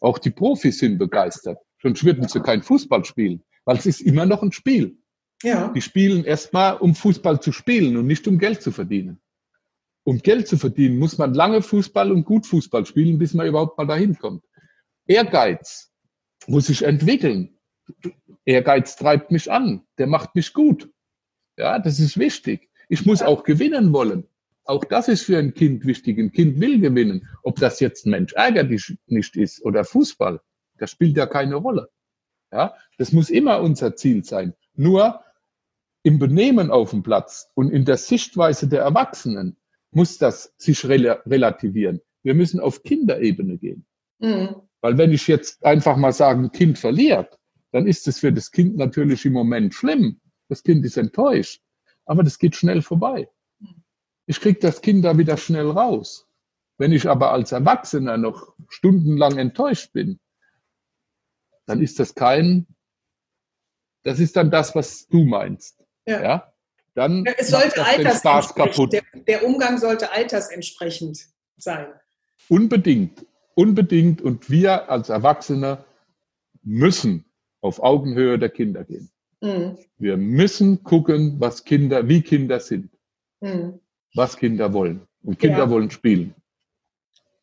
Auch 0.00 0.18
die 0.18 0.30
Profis 0.30 0.78
sind 0.78 0.98
begeistert. 0.98 1.58
Sonst 1.82 2.04
würden 2.04 2.28
sie 2.28 2.40
kein 2.40 2.62
Fußball 2.62 3.04
spielen, 3.04 3.42
weil 3.64 3.76
es 3.76 3.86
ist 3.86 4.00
immer 4.00 4.26
noch 4.26 4.42
ein 4.42 4.52
Spiel. 4.52 4.98
Ja. 5.42 5.68
Die 5.68 5.82
spielen 5.82 6.24
erstmal, 6.24 6.76
um 6.76 6.94
Fußball 6.94 7.40
zu 7.40 7.52
spielen 7.52 7.96
und 7.96 8.06
nicht 8.06 8.26
um 8.28 8.38
Geld 8.38 8.62
zu 8.62 8.72
verdienen. 8.72 9.20
Um 10.04 10.18
Geld 10.18 10.48
zu 10.48 10.56
verdienen, 10.56 10.98
muss 10.98 11.18
man 11.18 11.34
lange 11.34 11.62
Fußball 11.62 12.12
und 12.12 12.24
gut 12.24 12.46
Fußball 12.46 12.86
spielen, 12.86 13.18
bis 13.18 13.34
man 13.34 13.46
überhaupt 13.46 13.76
mal 13.76 13.86
dahin 13.86 14.18
kommt. 14.18 14.44
Ehrgeiz 15.06 15.90
muss 16.48 16.68
ich 16.68 16.82
entwickeln. 16.82 17.58
Ehrgeiz 18.44 18.96
treibt 18.96 19.30
mich 19.30 19.50
an, 19.50 19.82
der 19.98 20.06
macht 20.06 20.34
mich 20.34 20.52
gut. 20.52 20.90
Ja, 21.56 21.78
das 21.78 22.00
ist 22.00 22.18
wichtig. 22.18 22.68
Ich 22.88 23.06
muss 23.06 23.22
auch 23.22 23.42
gewinnen 23.42 23.92
wollen. 23.92 24.24
Auch 24.64 24.84
das 24.84 25.08
ist 25.08 25.22
für 25.22 25.38
ein 25.38 25.54
Kind 25.54 25.86
wichtig. 25.86 26.18
Ein 26.18 26.32
Kind 26.32 26.60
will 26.60 26.80
gewinnen. 26.80 27.28
Ob 27.42 27.56
das 27.56 27.80
jetzt 27.80 28.06
ein 28.06 28.10
Mensch 28.10 28.32
ärgerlich 28.34 28.96
nicht 29.06 29.36
ist 29.36 29.64
oder 29.64 29.84
Fußball, 29.84 30.40
das 30.78 30.90
spielt 30.90 31.16
ja 31.16 31.26
keine 31.26 31.56
Rolle. 31.56 31.88
Ja, 32.52 32.74
das 32.98 33.12
muss 33.12 33.30
immer 33.30 33.60
unser 33.60 33.96
Ziel 33.96 34.24
sein. 34.24 34.54
Nur 34.74 35.22
im 36.02 36.18
Benehmen 36.18 36.70
auf 36.70 36.90
dem 36.90 37.02
Platz 37.02 37.50
und 37.54 37.70
in 37.70 37.84
der 37.84 37.96
Sichtweise 37.96 38.68
der 38.68 38.82
Erwachsenen 38.82 39.56
muss 39.90 40.18
das 40.18 40.54
sich 40.56 40.84
relativieren. 40.86 42.00
Wir 42.22 42.34
müssen 42.34 42.60
auf 42.60 42.82
Kinderebene 42.82 43.58
gehen. 43.58 43.86
Mhm. 44.18 44.65
Weil 44.80 44.98
wenn 44.98 45.12
ich 45.12 45.26
jetzt 45.26 45.64
einfach 45.64 45.96
mal 45.96 46.12
sage, 46.12 46.40
ein 46.40 46.52
Kind 46.52 46.78
verliert, 46.78 47.38
dann 47.72 47.86
ist 47.86 48.06
es 48.08 48.20
für 48.20 48.32
das 48.32 48.50
Kind 48.50 48.76
natürlich 48.76 49.24
im 49.24 49.32
Moment 49.32 49.74
schlimm. 49.74 50.20
Das 50.48 50.62
Kind 50.62 50.84
ist 50.84 50.96
enttäuscht. 50.96 51.60
Aber 52.04 52.22
das 52.22 52.38
geht 52.38 52.56
schnell 52.56 52.82
vorbei. 52.82 53.28
Ich 54.26 54.40
kriege 54.40 54.58
das 54.60 54.80
Kind 54.80 55.04
da 55.04 55.18
wieder 55.18 55.36
schnell 55.36 55.70
raus. 55.70 56.26
Wenn 56.78 56.92
ich 56.92 57.08
aber 57.08 57.32
als 57.32 57.52
Erwachsener 57.52 58.16
noch 58.16 58.54
stundenlang 58.68 59.38
enttäuscht 59.38 59.92
bin, 59.92 60.20
dann 61.66 61.82
ist 61.82 61.98
das 61.98 62.14
kein, 62.14 62.66
das 64.02 64.20
ist 64.20 64.36
dann 64.36 64.50
das, 64.50 64.74
was 64.74 65.08
du 65.08 65.24
meinst. 65.24 65.82
Ja. 66.06 66.22
ja? 66.22 66.52
Dann 66.94 67.24
ja, 67.24 67.32
es 67.36 67.48
sollte 67.48 67.84
altersentsprechend, 67.84 68.92
der, 68.92 69.02
der 69.26 69.44
Umgang 69.44 69.78
sollte 69.78 70.12
altersentsprechend 70.12 71.26
sein. 71.56 71.88
Unbedingt 72.48 73.26
unbedingt 73.56 74.22
und 74.22 74.50
wir 74.50 74.90
als 74.90 75.08
Erwachsene 75.08 75.84
müssen 76.62 77.24
auf 77.60 77.82
Augenhöhe 77.82 78.38
der 78.38 78.50
Kinder 78.50 78.84
gehen. 78.84 79.10
Mhm. 79.40 79.78
Wir 79.98 80.16
müssen 80.16 80.84
gucken, 80.84 81.40
was 81.40 81.64
Kinder, 81.64 82.08
wie 82.08 82.22
Kinder 82.22 82.60
sind, 82.60 82.90
mhm. 83.40 83.80
was 84.14 84.36
Kinder 84.36 84.72
wollen. 84.72 85.00
Und 85.22 85.38
Kinder 85.38 85.58
ja. 85.58 85.70
wollen 85.70 85.90
spielen. 85.90 86.34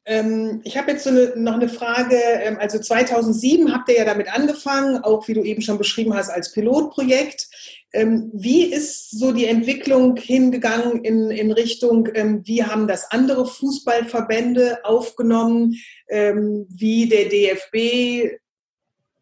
Ähm, 0.05 0.62
ich 0.65 0.77
habe 0.77 0.91
jetzt 0.91 1.05
so 1.05 1.10
eine, 1.10 1.33
noch 1.36 1.53
eine 1.53 1.69
Frage. 1.69 2.15
Ähm, 2.15 2.57
also 2.60 2.79
2007 2.79 3.74
habt 3.74 3.89
ihr 3.89 3.98
ja 3.98 4.05
damit 4.05 4.33
angefangen, 4.33 4.98
auch 5.03 5.27
wie 5.27 5.33
du 5.33 5.43
eben 5.43 5.62
schon 5.62 5.77
beschrieben 5.77 6.13
hast, 6.13 6.29
als 6.29 6.51
Pilotprojekt. 6.51 7.48
Ähm, 7.93 8.29
wie 8.33 8.65
ist 8.65 9.12
so 9.12 9.31
die 9.31 9.45
Entwicklung 9.45 10.17
hingegangen 10.17 11.05
in, 11.05 11.31
in 11.31 11.51
Richtung, 11.51 12.10
ähm, 12.15 12.41
wie 12.43 12.63
haben 12.63 12.88
das 12.88 13.12
andere 13.12 13.45
Fußballverbände 13.45 14.83
aufgenommen, 14.83 15.75
ähm, 16.10 16.65
wie 16.69 17.07
der 17.07 17.29
DFB? 17.29 18.39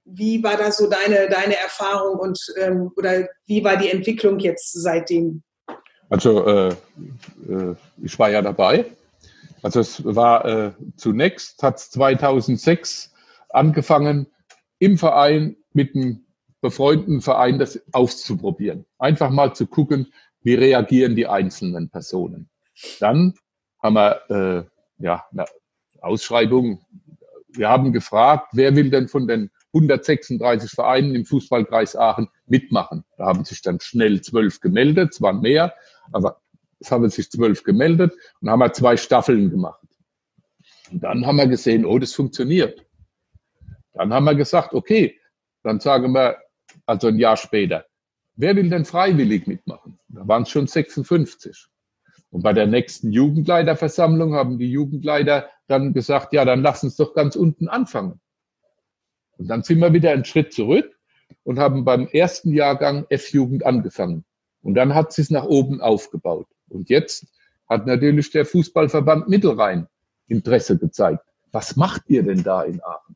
Wie 0.05 0.41
war 0.41 0.57
da 0.57 0.71
so 0.71 0.89
deine, 0.89 1.29
deine 1.29 1.57
Erfahrung 1.57 2.17
und 2.19 2.39
ähm, 2.57 2.91
oder 2.95 3.27
wie 3.45 3.63
war 3.63 3.77
die 3.77 3.89
Entwicklung 3.89 4.39
jetzt 4.39 4.71
seitdem? 4.73 5.43
Also 6.09 6.45
äh, 6.45 6.69
äh, 6.69 7.75
ich 8.01 8.17
war 8.17 8.31
ja 8.31 8.41
dabei 8.41 8.85
also 9.61 9.79
es 9.79 10.03
war 10.03 10.45
äh, 10.45 10.71
zunächst, 10.95 11.61
hat 11.63 11.79
2006 11.79 13.13
angefangen, 13.49 14.27
im 14.79 14.97
Verein 14.97 15.57
mit 15.73 15.95
einem 15.95 16.25
befreundeten 16.61 17.21
Verein 17.21 17.59
das 17.59 17.81
auszuprobieren. 17.91 18.85
Einfach 18.97 19.29
mal 19.29 19.53
zu 19.53 19.67
gucken, 19.67 20.13
wie 20.41 20.55
reagieren 20.55 21.15
die 21.15 21.27
einzelnen 21.27 21.89
Personen. 21.89 22.49
Dann 22.99 23.33
haben 23.81 23.95
wir 23.95 24.29
äh, 24.29 25.03
ja, 25.03 25.25
eine 25.31 25.45
Ausschreibung. 26.01 26.85
Wir 27.49 27.69
haben 27.69 27.91
gefragt, 27.91 28.49
wer 28.53 28.75
will 28.75 28.89
denn 28.89 29.07
von 29.07 29.27
den 29.27 29.51
136 29.73 30.71
Vereinen 30.71 31.15
im 31.15 31.25
Fußballkreis 31.25 31.95
Aachen 31.95 32.27
mitmachen. 32.45 33.03
Da 33.17 33.25
haben 33.25 33.45
sich 33.45 33.61
dann 33.61 33.79
schnell 33.79 34.21
zwölf 34.21 34.59
gemeldet, 34.59 35.13
es 35.13 35.21
waren 35.21 35.41
mehr, 35.41 35.73
aber 36.11 36.40
es 36.81 36.91
haben 36.91 37.09
sich 37.09 37.29
zwölf 37.29 37.63
gemeldet 37.63 38.13
und 38.41 38.49
haben 38.49 38.59
wir 38.59 38.73
zwei 38.73 38.97
Staffeln 38.97 39.49
gemacht. 39.51 39.79
Und 40.91 41.03
dann 41.03 41.25
haben 41.25 41.37
wir 41.37 41.47
gesehen, 41.47 41.85
oh, 41.85 41.99
das 41.99 42.13
funktioniert. 42.13 42.85
Dann 43.93 44.13
haben 44.13 44.25
wir 44.25 44.35
gesagt, 44.35 44.73
okay, 44.73 45.19
dann 45.63 45.79
sagen 45.79 46.11
wir, 46.13 46.37
also 46.85 47.07
ein 47.07 47.19
Jahr 47.19 47.37
später, 47.37 47.85
wer 48.35 48.55
will 48.55 48.69
denn 48.69 48.85
freiwillig 48.85 49.47
mitmachen? 49.47 49.99
Da 50.09 50.27
waren 50.27 50.43
es 50.43 50.49
schon 50.49 50.67
56. 50.67 51.67
Und 52.31 52.43
bei 52.43 52.53
der 52.53 52.65
nächsten 52.65 53.11
Jugendleiterversammlung 53.11 54.33
haben 54.33 54.57
die 54.57 54.71
Jugendleiter 54.71 55.49
dann 55.67 55.93
gesagt, 55.93 56.33
ja, 56.33 56.45
dann 56.45 56.61
lass 56.61 56.83
uns 56.83 56.95
doch 56.95 57.13
ganz 57.13 57.35
unten 57.35 57.67
anfangen. 57.67 58.19
Und 59.37 59.47
dann 59.47 59.63
sind 59.63 59.79
wir 59.79 59.93
wieder 59.93 60.11
einen 60.11 60.25
Schritt 60.25 60.53
zurück 60.53 60.97
und 61.43 61.59
haben 61.59 61.85
beim 61.85 62.07
ersten 62.07 62.53
Jahrgang 62.53 63.05
F-Jugend 63.09 63.65
angefangen. 63.65 64.25
Und 64.61 64.75
dann 64.75 64.95
hat 64.95 65.17
es 65.17 65.29
nach 65.29 65.45
oben 65.45 65.81
aufgebaut. 65.81 66.47
Und 66.71 66.89
jetzt 66.89 67.27
hat 67.69 67.85
natürlich 67.85 68.31
der 68.31 68.45
Fußballverband 68.45 69.29
Mittelrhein 69.29 69.87
Interesse 70.27 70.77
gezeigt. 70.77 71.23
Was 71.51 71.75
macht 71.75 72.03
ihr 72.07 72.23
denn 72.23 72.43
da 72.43 72.63
in 72.63 72.81
Aachen? 72.81 73.15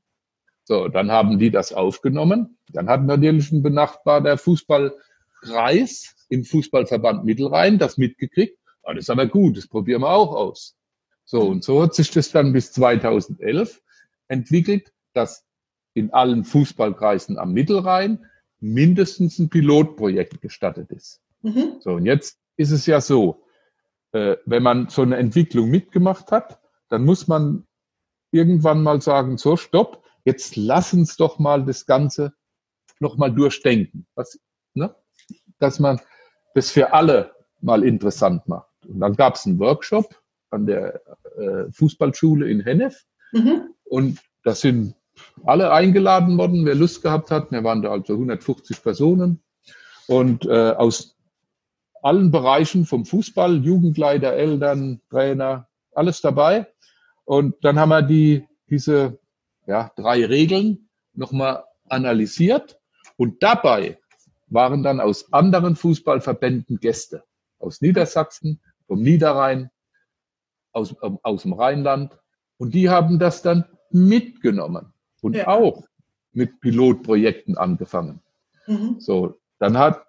So, 0.64 0.88
dann 0.88 1.12
haben 1.12 1.40
die 1.40 1.52
das 1.52 1.74
aufgenommen. 1.74 2.58
Dann 2.72 2.90
hat 2.90 3.04
natürlich 3.04 3.52
ein 3.52 3.64
benachbarter 3.64 4.38
Fußballkreis 4.38 6.16
im 6.30 6.44
Fußballverband 6.44 7.24
Mittelrhein 7.24 7.78
das 7.78 7.98
mitgekriegt. 7.98 8.58
Ah, 8.84 8.94
das 8.94 9.06
ist 9.06 9.10
aber 9.10 9.28
gut, 9.28 9.58
das 9.58 9.68
probieren 9.68 10.02
wir 10.02 10.10
auch 10.10 10.34
aus. 10.34 10.76
So, 11.24 11.42
und 11.42 11.64
so 11.64 11.82
hat 11.82 11.96
sich 11.96 12.12
das 12.12 12.32
dann 12.32 12.54
bis 12.54 12.72
2011 12.72 13.82
entwickelt, 14.28 14.92
dass 15.14 15.44
in 15.94 16.12
allen 16.14 16.44
Fußballkreisen 16.44 17.38
am 17.38 17.54
Mittelrhein 17.54 18.26
mindestens 18.60 19.40
ein 19.40 19.50
Pilotprojekt 19.50 20.42
gestattet 20.42 20.92
ist. 20.92 21.22
Mhm. 21.42 21.78
So, 21.80 21.94
und 21.94 22.06
jetzt 22.06 22.40
ist 22.58 22.72
es 22.72 22.86
ja 22.86 23.02
so, 23.02 23.45
äh, 24.16 24.38
wenn 24.46 24.64
man 24.64 24.88
so 24.88 25.02
eine 25.02 25.18
Entwicklung 25.18 25.70
mitgemacht 25.70 26.32
hat, 26.32 26.62
dann 26.88 27.04
muss 27.04 27.28
man 27.28 27.68
irgendwann 28.32 28.82
mal 28.82 29.02
sagen, 29.02 29.38
so, 29.38 29.58
stopp, 29.58 30.04
jetzt 30.24 30.56
lass 30.56 30.94
uns 30.94 31.18
doch 31.18 31.38
mal 31.38 31.66
das 31.66 31.86
Ganze 31.86 32.34
nochmal 33.02 33.34
durchdenken. 33.34 34.08
Was, 34.16 34.40
ne? 34.74 34.96
Dass 35.60 35.80
man 35.80 36.00
das 36.54 36.72
für 36.72 36.94
alle 36.94 37.36
mal 37.60 37.84
interessant 37.84 38.48
macht. 38.48 38.72
Und 38.88 39.02
dann 39.02 39.18
gab 39.18 39.36
es 39.36 39.46
einen 39.46 39.60
Workshop 39.60 40.16
an 40.50 40.66
der 40.66 41.02
äh, 41.38 41.70
Fußballschule 41.72 42.50
in 42.50 42.62
Hennef. 42.62 43.04
Mhm. 43.34 43.74
Und 43.84 44.22
da 44.44 44.56
sind 44.56 44.96
alle 45.44 45.74
eingeladen 45.74 46.38
worden, 46.38 46.66
wer 46.66 46.76
Lust 46.76 47.02
gehabt 47.02 47.32
hat. 47.32 47.52
Wir 47.52 47.66
waren 47.66 47.82
da 47.82 47.92
also 47.92 48.14
150 48.14 48.82
Personen. 48.82 49.44
Und 50.08 50.46
äh, 50.46 50.72
aus 50.72 51.15
allen 52.06 52.30
Bereichen 52.30 52.86
vom 52.86 53.04
Fußball, 53.04 53.66
Jugendleiter, 53.66 54.34
Eltern, 54.34 55.02
Trainer, 55.10 55.68
alles 55.92 56.22
dabei. 56.22 56.68
Und 57.24 57.56
dann 57.66 57.80
haben 57.80 57.90
wir 57.90 58.04
die, 58.04 58.48
diese 58.70 59.18
ja, 59.66 59.92
drei 59.96 60.24
Regeln 60.24 60.88
nochmal 61.14 61.64
analysiert. 61.90 62.80
Und 63.18 63.42
dabei 63.42 63.98
waren 64.48 64.84
dann 64.84 65.00
aus 65.00 65.34
anderen 65.34 65.76
Fußballverbänden 65.76 66.80
Gäste. 66.80 67.24
Aus 67.58 67.82
Niedersachsen, 67.82 68.62
vom 68.86 69.02
Niederrhein, 69.02 69.72
aus, 70.74 70.96
ähm, 71.02 71.18
aus 71.24 71.42
dem 71.42 71.54
Rheinland. 71.54 72.16
Und 72.58 72.76
die 72.76 72.88
haben 72.88 73.18
das 73.18 73.42
dann 73.42 73.66
mitgenommen 73.90 74.94
und 75.22 75.36
ja. 75.36 75.48
auch 75.48 75.84
mit 76.34 76.60
Pilotprojekten 76.62 77.58
angefangen. 77.58 78.22
Mhm. 78.68 79.00
So, 79.00 79.40
Dann 79.58 79.80
hat 79.80 80.05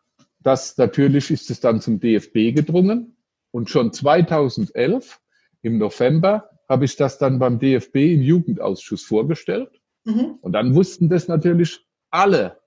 das 0.46 0.78
natürlich 0.78 1.32
ist 1.32 1.50
es 1.50 1.58
dann 1.58 1.80
zum 1.80 1.98
DFB 1.98 2.54
gedrungen 2.54 3.16
und 3.50 3.68
schon 3.68 3.92
2011 3.92 5.20
im 5.62 5.78
November 5.78 6.50
habe 6.68 6.84
ich 6.84 6.94
das 6.94 7.18
dann 7.18 7.40
beim 7.40 7.58
DFB 7.58 7.96
im 7.96 8.22
Jugendausschuss 8.22 9.02
vorgestellt. 9.02 9.80
Mhm. 10.04 10.38
Und 10.40 10.52
dann 10.52 10.76
wussten 10.76 11.08
das 11.08 11.26
natürlich 11.26 11.84
alle 12.10 12.60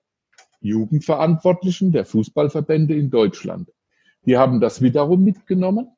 Jugendverantwortlichen 0.60 1.90
der 1.90 2.04
Fußballverbände 2.04 2.94
in 2.94 3.08
Deutschland. 3.08 3.72
Die 4.26 4.36
haben 4.36 4.60
das 4.60 4.82
wiederum 4.82 5.24
mitgenommen. 5.24 5.88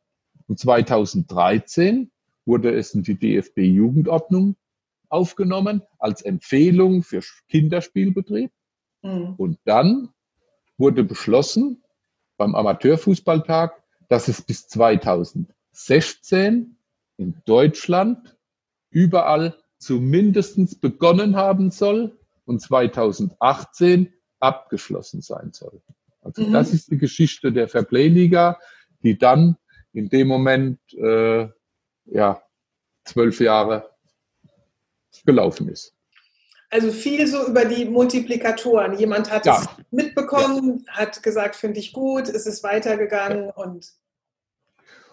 Und 0.46 0.60
2013 0.60 2.12
wurde 2.44 2.72
es 2.72 2.94
in 2.94 3.02
die 3.02 3.18
DFB-Jugendordnung 3.18 4.54
aufgenommen 5.08 5.82
als 5.98 6.22
Empfehlung 6.22 7.02
für 7.02 7.22
Kinderspielbetrieb. 7.48 8.52
Mhm. 9.02 9.34
Und 9.36 9.58
dann 9.64 10.10
wurde 10.82 11.04
beschlossen 11.04 11.82
beim 12.36 12.56
Amateurfußballtag, 12.56 13.80
dass 14.08 14.26
es 14.26 14.42
bis 14.42 14.66
2016 14.66 16.76
in 17.18 17.40
Deutschland 17.44 18.36
überall 18.90 19.56
zumindest 19.78 20.80
begonnen 20.80 21.36
haben 21.36 21.70
soll 21.70 22.18
und 22.46 22.60
2018 22.60 24.12
abgeschlossen 24.40 25.22
sein 25.22 25.52
soll. 25.52 25.80
Also 26.20 26.42
mhm. 26.42 26.52
das 26.52 26.72
ist 26.72 26.90
die 26.90 26.98
Geschichte 26.98 27.52
der 27.52 27.68
Fairplay-Liga, 27.68 28.58
die 29.04 29.16
dann 29.16 29.56
in 29.92 30.08
dem 30.08 30.26
Moment 30.26 30.80
äh, 30.94 31.48
ja 32.06 32.42
zwölf 33.04 33.40
Jahre 33.40 33.88
gelaufen 35.24 35.68
ist. 35.68 35.94
Also 36.72 36.90
viel 36.90 37.26
so 37.26 37.46
über 37.46 37.66
die 37.66 37.84
Multiplikatoren. 37.84 38.98
Jemand 38.98 39.30
hat 39.30 39.44
ja. 39.44 39.60
es 39.60 39.68
mitbekommen, 39.90 40.84
ja. 40.86 40.92
hat 40.94 41.22
gesagt, 41.22 41.54
finde 41.54 41.78
ich 41.80 41.92
gut, 41.92 42.30
es 42.30 42.46
ist 42.46 42.62
weitergegangen 42.64 43.44
ja. 43.44 43.52
und. 43.52 43.92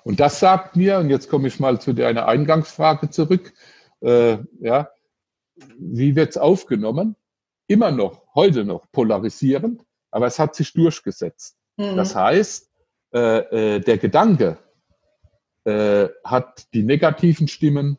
Und 0.05 0.21
das 0.21 0.39
sagt 0.39 0.77
mir, 0.77 0.99
und 0.99 1.09
jetzt 1.09 1.29
komme 1.29 1.49
ich 1.49 1.59
mal 1.59 1.81
zu 1.81 1.91
deiner 1.91 2.27
Eingangsfrage 2.27 3.09
zurück, 3.09 3.53
äh, 3.99 4.37
ja, 4.61 4.89
wie 5.77 6.15
wird 6.15 6.29
es 6.29 6.37
aufgenommen? 6.37 7.17
Immer 7.67 7.91
noch, 7.91 8.23
heute 8.33 8.63
noch 8.63 8.89
polarisierend, 8.93 9.83
aber 10.11 10.27
es 10.27 10.39
hat 10.39 10.55
sich 10.55 10.71
durchgesetzt. 10.71 11.57
Mhm. 11.75 11.97
Das 11.97 12.15
heißt, 12.15 12.71
äh, 13.13 13.75
äh, 13.75 13.79
der 13.81 13.97
Gedanke 13.97 14.57
äh, 15.65 16.07
hat 16.23 16.73
die 16.73 16.83
negativen 16.83 17.49
Stimmen 17.49 17.97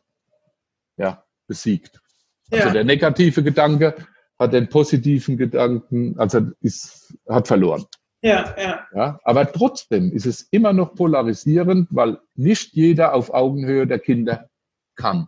ja, 0.97 1.23
besiegt. 1.45 2.01
Also 2.51 2.67
ja. 2.67 2.73
der 2.73 2.83
negative 2.83 3.43
Gedanke 3.43 3.95
hat 4.37 4.53
den 4.53 4.69
positiven 4.69 5.37
Gedanken, 5.37 6.15
also 6.17 6.41
ist, 6.61 7.13
hat 7.29 7.47
verloren. 7.47 7.85
Ja, 8.21 8.55
ja. 8.57 8.87
ja. 8.93 9.19
Aber 9.23 9.51
trotzdem 9.51 10.11
ist 10.11 10.25
es 10.25 10.47
immer 10.51 10.73
noch 10.73 10.95
polarisierend, 10.95 11.87
weil 11.91 12.17
nicht 12.35 12.73
jeder 12.73 13.13
auf 13.13 13.33
Augenhöhe 13.33 13.87
der 13.87 13.99
Kinder 13.99 14.49
kann. 14.95 15.27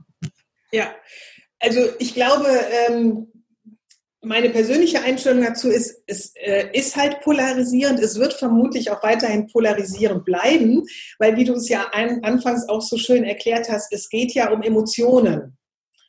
Ja, 0.71 0.91
also 1.59 1.79
ich 1.99 2.13
glaube, 2.13 2.47
ähm, 2.89 3.27
meine 4.21 4.49
persönliche 4.49 5.01
Einstellung 5.01 5.43
dazu 5.43 5.69
ist, 5.69 6.03
es 6.07 6.33
äh, 6.35 6.69
ist 6.73 6.95
halt 6.95 7.21
polarisierend. 7.21 7.99
Es 7.99 8.17
wird 8.19 8.33
vermutlich 8.33 8.89
auch 8.89 9.03
weiterhin 9.03 9.47
polarisierend 9.47 10.23
bleiben, 10.23 10.83
weil, 11.19 11.35
wie 11.35 11.43
du 11.43 11.53
es 11.53 11.69
ja 11.69 11.87
ein, 11.91 12.23
anfangs 12.23 12.67
auch 12.69 12.81
so 12.81 12.97
schön 12.97 13.23
erklärt 13.23 13.69
hast, 13.69 13.91
es 13.91 14.09
geht 14.09 14.33
ja 14.33 14.51
um 14.51 14.61
Emotionen. 14.61 15.57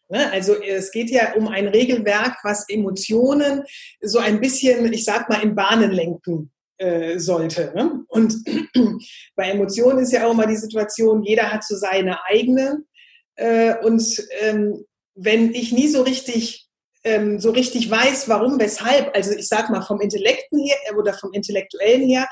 Ne? 0.09 0.31
Also 0.33 0.55
es 0.63 0.91
geht 0.91 1.11
ja 1.11 1.35
um 1.35 1.49
ein 1.49 1.69
Regelwerk, 1.69 2.37
was 2.43 2.69
Emotionen 2.69 3.63
so 4.01 4.19
ein 4.19 4.41
bisschen, 4.41 4.93
ich 4.93 5.05
sag 5.05 5.29
mal, 5.29 5.43
in 5.43 5.55
Bahnen 5.55 5.91
lenken 5.91 6.51
äh, 6.79 7.19
sollte. 7.19 7.73
Ne? 7.75 8.05
Und 8.09 8.35
bei 9.37 9.51
Emotionen 9.51 10.01
ist 10.01 10.13
ja 10.13 10.27
auch 10.27 10.33
immer 10.33 10.47
die 10.47 10.57
Situation, 10.57 11.23
jeder 11.23 11.53
hat 11.53 11.65
so 11.65 11.77
seine 11.77 12.19
eigene. 12.27 12.85
Äh, 13.37 13.75
und 13.85 14.23
ähm, 14.41 14.85
wenn 15.15 15.55
ich 15.55 15.73
nie 15.73 15.89
so 15.89 16.03
richtig 16.03 16.65
ähm, 17.05 17.39
so 17.39 17.51
richtig 17.51 17.91
weiß, 17.91 18.29
warum, 18.29 18.59
weshalb, 18.59 19.15
also 19.15 19.33
ich 19.33 19.47
sage 19.47 19.71
mal 19.71 19.83
vom 19.83 20.01
Intellekten 20.01 20.59
her 20.59 20.77
äh, 20.87 20.95
oder 20.95 21.13
vom 21.13 21.33
Intellektuellen 21.33 22.09
her, 22.09 22.27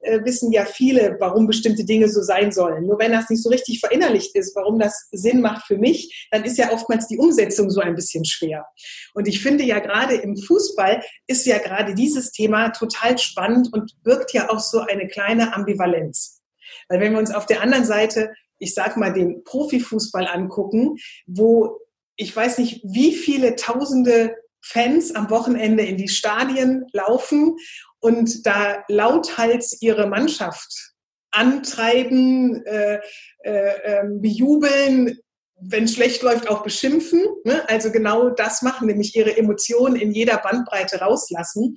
äh, 0.00 0.24
wissen 0.24 0.52
ja 0.52 0.64
viele, 0.64 1.16
warum 1.20 1.46
bestimmte 1.46 1.84
Dinge 1.84 2.08
so 2.08 2.22
sein 2.22 2.52
sollen. 2.52 2.86
Nur 2.86 2.98
wenn 2.98 3.12
das 3.12 3.28
nicht 3.30 3.42
so 3.42 3.50
richtig 3.50 3.80
verinnerlicht 3.80 4.34
ist, 4.34 4.54
warum 4.56 4.78
das 4.78 5.08
Sinn 5.12 5.40
macht 5.40 5.66
für 5.66 5.78
mich, 5.78 6.28
dann 6.30 6.44
ist 6.44 6.58
ja 6.58 6.72
oftmals 6.72 7.08
die 7.08 7.18
Umsetzung 7.18 7.70
so 7.70 7.80
ein 7.80 7.94
bisschen 7.94 8.24
schwer. 8.24 8.66
Und 9.14 9.28
ich 9.28 9.42
finde 9.42 9.64
ja 9.64 9.78
gerade 9.78 10.14
im 10.14 10.36
Fußball 10.36 11.02
ist 11.26 11.46
ja 11.46 11.58
gerade 11.58 11.94
dieses 11.94 12.32
Thema 12.32 12.70
total 12.70 13.18
spannend 13.18 13.72
und 13.72 13.92
birgt 14.02 14.32
ja 14.32 14.50
auch 14.50 14.60
so 14.60 14.80
eine 14.80 15.08
kleine 15.08 15.54
Ambivalenz. 15.54 16.40
Weil 16.88 17.00
wenn 17.00 17.12
wir 17.12 17.18
uns 17.18 17.34
auf 17.34 17.46
der 17.46 17.62
anderen 17.62 17.84
Seite, 17.84 18.32
ich 18.58 18.74
sag 18.74 18.96
mal, 18.96 19.12
den 19.12 19.44
Profifußball 19.44 20.26
angucken, 20.26 20.96
wo 21.26 21.80
ich 22.16 22.34
weiß 22.34 22.58
nicht, 22.58 22.80
wie 22.82 23.14
viele 23.14 23.56
tausende 23.56 24.34
Fans 24.68 25.14
am 25.14 25.30
Wochenende 25.30 25.84
in 25.84 25.96
die 25.96 26.08
Stadien 26.08 26.84
laufen 26.92 27.56
und 28.00 28.44
da 28.46 28.84
lauthals 28.88 29.80
ihre 29.80 30.08
Mannschaft 30.08 30.92
antreiben, 31.30 32.64
äh, 32.66 32.98
äh, 33.44 33.74
ähm, 33.84 34.20
bejubeln, 34.20 35.18
wenn 35.60 35.86
schlecht 35.86 36.22
läuft, 36.22 36.48
auch 36.48 36.62
beschimpfen. 36.62 37.24
Ne? 37.44 37.68
Also 37.68 37.92
genau 37.92 38.30
das 38.30 38.62
machen, 38.62 38.88
nämlich 38.88 39.14
ihre 39.14 39.36
Emotionen 39.36 39.96
in 39.96 40.10
jeder 40.12 40.38
Bandbreite 40.38 40.98
rauslassen 40.98 41.76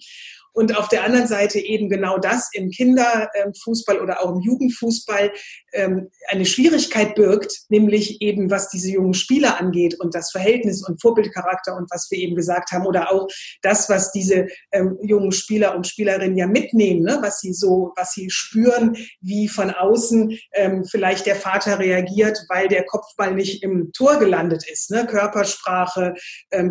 und 0.59 0.75
auf 0.77 0.89
der 0.89 1.05
anderen 1.05 1.25
Seite 1.25 1.57
eben 1.57 1.87
genau 1.87 2.17
das 2.17 2.49
im 2.51 2.69
Kinderfußball 2.69 4.01
oder 4.01 4.21
auch 4.21 4.35
im 4.35 4.41
Jugendfußball 4.41 5.31
ähm, 5.71 6.09
eine 6.27 6.45
Schwierigkeit 6.45 7.15
birgt, 7.15 7.61
nämlich 7.69 8.21
eben 8.21 8.51
was 8.51 8.67
diese 8.67 8.91
jungen 8.91 9.13
Spieler 9.13 9.57
angeht 9.57 9.97
und 10.01 10.13
das 10.13 10.31
Verhältnis 10.31 10.85
und 10.85 11.01
Vorbildcharakter 11.01 11.77
und 11.77 11.89
was 11.91 12.11
wir 12.11 12.19
eben 12.19 12.35
gesagt 12.35 12.73
haben 12.73 12.85
oder 12.85 13.09
auch 13.09 13.29
das, 13.61 13.87
was 13.87 14.11
diese 14.11 14.47
ähm, 14.73 14.97
jungen 15.01 15.31
Spieler 15.31 15.77
und 15.77 15.87
Spielerinnen 15.87 16.35
ja 16.35 16.45
mitnehmen, 16.45 17.03
ne? 17.03 17.19
was 17.21 17.39
sie 17.39 17.53
so, 17.53 17.93
was 17.95 18.11
sie 18.11 18.29
spüren, 18.29 18.97
wie 19.21 19.47
von 19.47 19.71
außen 19.71 20.37
ähm, 20.55 20.83
vielleicht 20.83 21.25
der 21.25 21.37
Vater 21.37 21.79
reagiert, 21.79 22.37
weil 22.49 22.67
der 22.67 22.83
Kopfball 22.83 23.33
nicht 23.33 23.63
im 23.63 23.93
Tor 23.93 24.19
gelandet 24.19 24.69
ist. 24.69 24.91
Ne? 24.91 25.07
Körpersprache, 25.07 26.15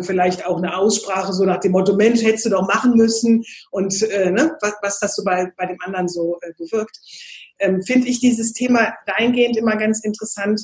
vielleicht 0.01 0.45
auch 0.45 0.57
eine 0.57 0.77
Aussprache 0.77 1.33
so 1.33 1.43
nach 1.43 1.59
dem 1.59 1.71
Motto, 1.71 1.95
Mensch, 1.95 2.21
hättest 2.21 2.45
du 2.45 2.49
doch 2.51 2.67
machen 2.67 2.93
müssen 2.93 3.43
äh, 3.87 4.31
ne, 4.31 4.57
was, 4.61 4.73
was 4.81 4.99
das 4.99 5.15
so 5.15 5.23
bei, 5.23 5.51
bei 5.57 5.65
dem 5.65 5.77
anderen 5.81 6.07
so 6.07 6.37
äh, 6.41 6.51
bewirkt, 6.57 6.97
ähm, 7.59 7.81
finde 7.83 8.07
ich 8.07 8.19
dieses 8.19 8.53
Thema 8.53 8.93
dahingehend 9.05 9.57
immer 9.57 9.75
ganz 9.75 10.03
interessant, 10.03 10.61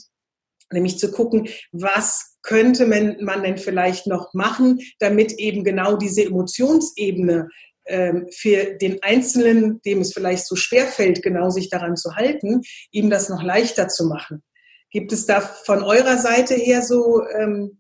nämlich 0.72 0.98
zu 0.98 1.12
gucken, 1.12 1.48
was 1.72 2.38
könnte 2.42 2.86
man, 2.86 3.18
man 3.22 3.44
denn 3.44 3.58
vielleicht 3.58 4.08
noch 4.08 4.34
machen, 4.34 4.80
damit 5.00 5.34
eben 5.34 5.64
genau 5.64 5.98
diese 5.98 6.24
Emotionsebene 6.24 7.50
ähm, 7.88 8.28
für 8.36 8.78
den 8.78 9.02
Einzelnen, 9.04 9.82
dem 9.84 10.02
es 10.02 10.14
vielleicht 10.14 10.48
so 10.48 10.56
schwer 10.56 10.86
fällt, 10.88 11.22
genau 11.22 11.50
sich 11.50 11.70
daran 11.70 11.96
zu 11.96 12.16
halten, 12.16 12.62
ihm 12.92 13.10
das 13.10 13.30
noch 13.30 13.44
leichter 13.44 13.88
zu 13.88 14.06
machen. 14.06 14.44
Gibt 14.92 15.12
es 15.12 15.26
da 15.26 15.42
von 15.42 15.84
eurer 15.84 16.18
Seite 16.18 16.56
her 16.56 16.82
so 16.82 17.22
ähm, 17.28 17.80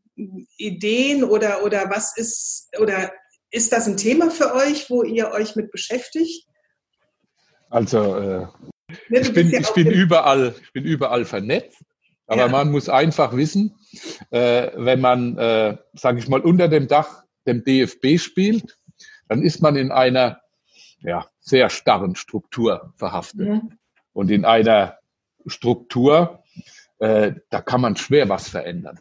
Ideen 0.57 1.23
oder, 1.23 1.63
oder 1.63 1.89
was 1.89 2.15
ist, 2.17 2.69
oder 2.79 3.11
ist 3.55 3.71
das 3.71 3.87
ein 3.87 3.95
Thema 3.95 4.29
für 4.29 4.53
euch, 4.53 4.89
wo 4.89 5.03
ihr 5.03 5.31
euch 5.31 5.55
mit 5.55 5.71
beschäftigt? 5.71 6.45
Also 7.69 8.17
äh, 8.17 8.47
ich, 9.09 9.33
bin, 9.33 9.49
ja 9.49 9.61
ich, 9.61 9.71
bin 9.71 9.89
überall, 9.89 10.53
ich 10.61 10.73
bin 10.73 10.83
überall 10.83 11.23
vernetzt, 11.23 11.81
aber 12.27 12.41
ja. 12.41 12.47
man 12.49 12.71
muss 12.71 12.89
einfach 12.89 13.35
wissen, 13.35 13.75
äh, 14.29 14.71
wenn 14.75 14.99
man, 14.99 15.37
äh, 15.37 15.77
sage 15.93 16.19
ich 16.19 16.27
mal, 16.27 16.41
unter 16.41 16.67
dem 16.67 16.87
Dach 16.87 17.23
dem 17.47 17.63
DFB 17.63 18.19
spielt, 18.19 18.77
dann 19.29 19.41
ist 19.41 19.61
man 19.61 19.77
in 19.77 19.91
einer 19.91 20.41
ja, 20.99 21.27
sehr 21.39 21.69
starren 21.69 22.15
Struktur 22.15 22.93
verhaftet. 22.97 23.47
Mhm. 23.47 23.77
Und 24.13 24.31
in 24.31 24.43
einer 24.43 24.97
Struktur, 25.45 26.43
äh, 26.99 27.33
da 27.49 27.61
kann 27.61 27.81
man 27.81 27.95
schwer 27.95 28.27
was 28.27 28.49
verändern. 28.49 28.99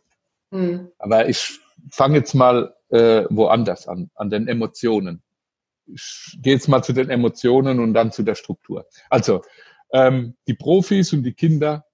Mhm. 0.51 0.91
Aber 0.99 1.29
ich 1.29 1.59
fange 1.91 2.19
jetzt 2.19 2.35
mal 2.35 2.75
äh, 2.91 3.25
woanders 3.31 3.89
an, 3.89 4.11
an 4.15 4.31
den 4.31 4.49
Emotionen. 4.49 5.23
Ich 5.87 6.39
gehe 6.41 6.55
jetzt 6.55 6.69
mal 6.69 6.83
zu 6.83 6.93
den 6.93 7.11
Emotionen 7.11 7.81
und 7.81 7.95
dann 7.95 8.13
zu 8.13 8.23
der 8.23 8.35
Struktur. 8.35 8.87
Also, 9.11 9.43
ähm, 9.93 10.37
die 10.49 10.55
Profis 10.55 11.13
und 11.13 11.23
die 11.23 11.35
Kinder, 11.35 11.85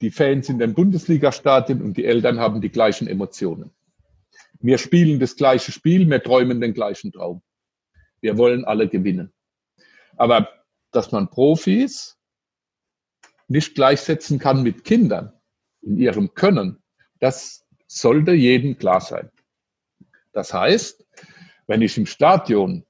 die 0.00 0.10
Fans 0.10 0.48
in 0.48 0.58
den 0.58 0.74
Bundesliga-Stadien 0.74 1.82
und 1.82 1.96
die 1.96 2.04
Eltern 2.04 2.38
haben 2.38 2.60
die 2.60 2.70
gleichen 2.70 3.08
Emotionen. 3.08 3.72
Wir 4.60 4.78
spielen 4.78 5.20
das 5.20 5.36
gleiche 5.36 5.72
Spiel, 5.72 6.08
wir 6.08 6.22
träumen 6.22 6.60
den 6.60 6.74
gleichen 6.74 7.12
Traum. 7.12 7.42
Wir 8.20 8.36
wollen 8.38 8.64
alle 8.64 8.88
gewinnen. 8.88 9.32
Aber 10.16 10.48
dass 10.90 11.12
man 11.12 11.30
Profis 11.30 12.16
nicht 13.46 13.74
gleichsetzen 13.74 14.38
kann 14.38 14.62
mit 14.62 14.84
Kindern 14.84 15.32
in 15.80 15.96
ihrem 15.96 16.34
Können, 16.34 16.82
das 17.20 17.64
sollte 17.86 18.32
jedem 18.32 18.78
klar 18.78 19.00
sein. 19.00 19.30
Das 20.38 20.54
heißt, 20.54 21.04
wenn 21.66 21.82
ich 21.82 21.98
im 21.98 22.06
Stadion 22.06 22.84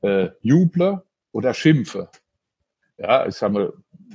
äh, 0.00 0.28
juble 0.42 1.02
oder 1.32 1.52
schimpfe. 1.52 2.08
Ja, 2.98 3.26
ich 3.26 3.34
sage 3.34 3.52
mal, 3.52 3.72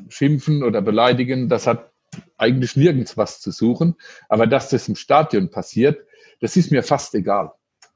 schimpfen 0.08 0.64
oder 0.64 0.82
beleidigen, 0.82 1.50
das 1.50 1.68
hat 1.68 1.92
eigentlich 2.38 2.78
nirgends 2.78 3.18
was 3.18 3.42
zu 3.42 3.52
suchen. 3.52 3.96
Aber 4.30 4.48
dass 4.48 4.70
das 4.70 4.88
im 4.88 4.96
Stadion 4.96 5.52
passiert, 5.52 6.08
das 6.40 6.56
ist 6.56 6.72
mir 6.72 6.84
fast 6.84 7.14
egal. 7.16 7.52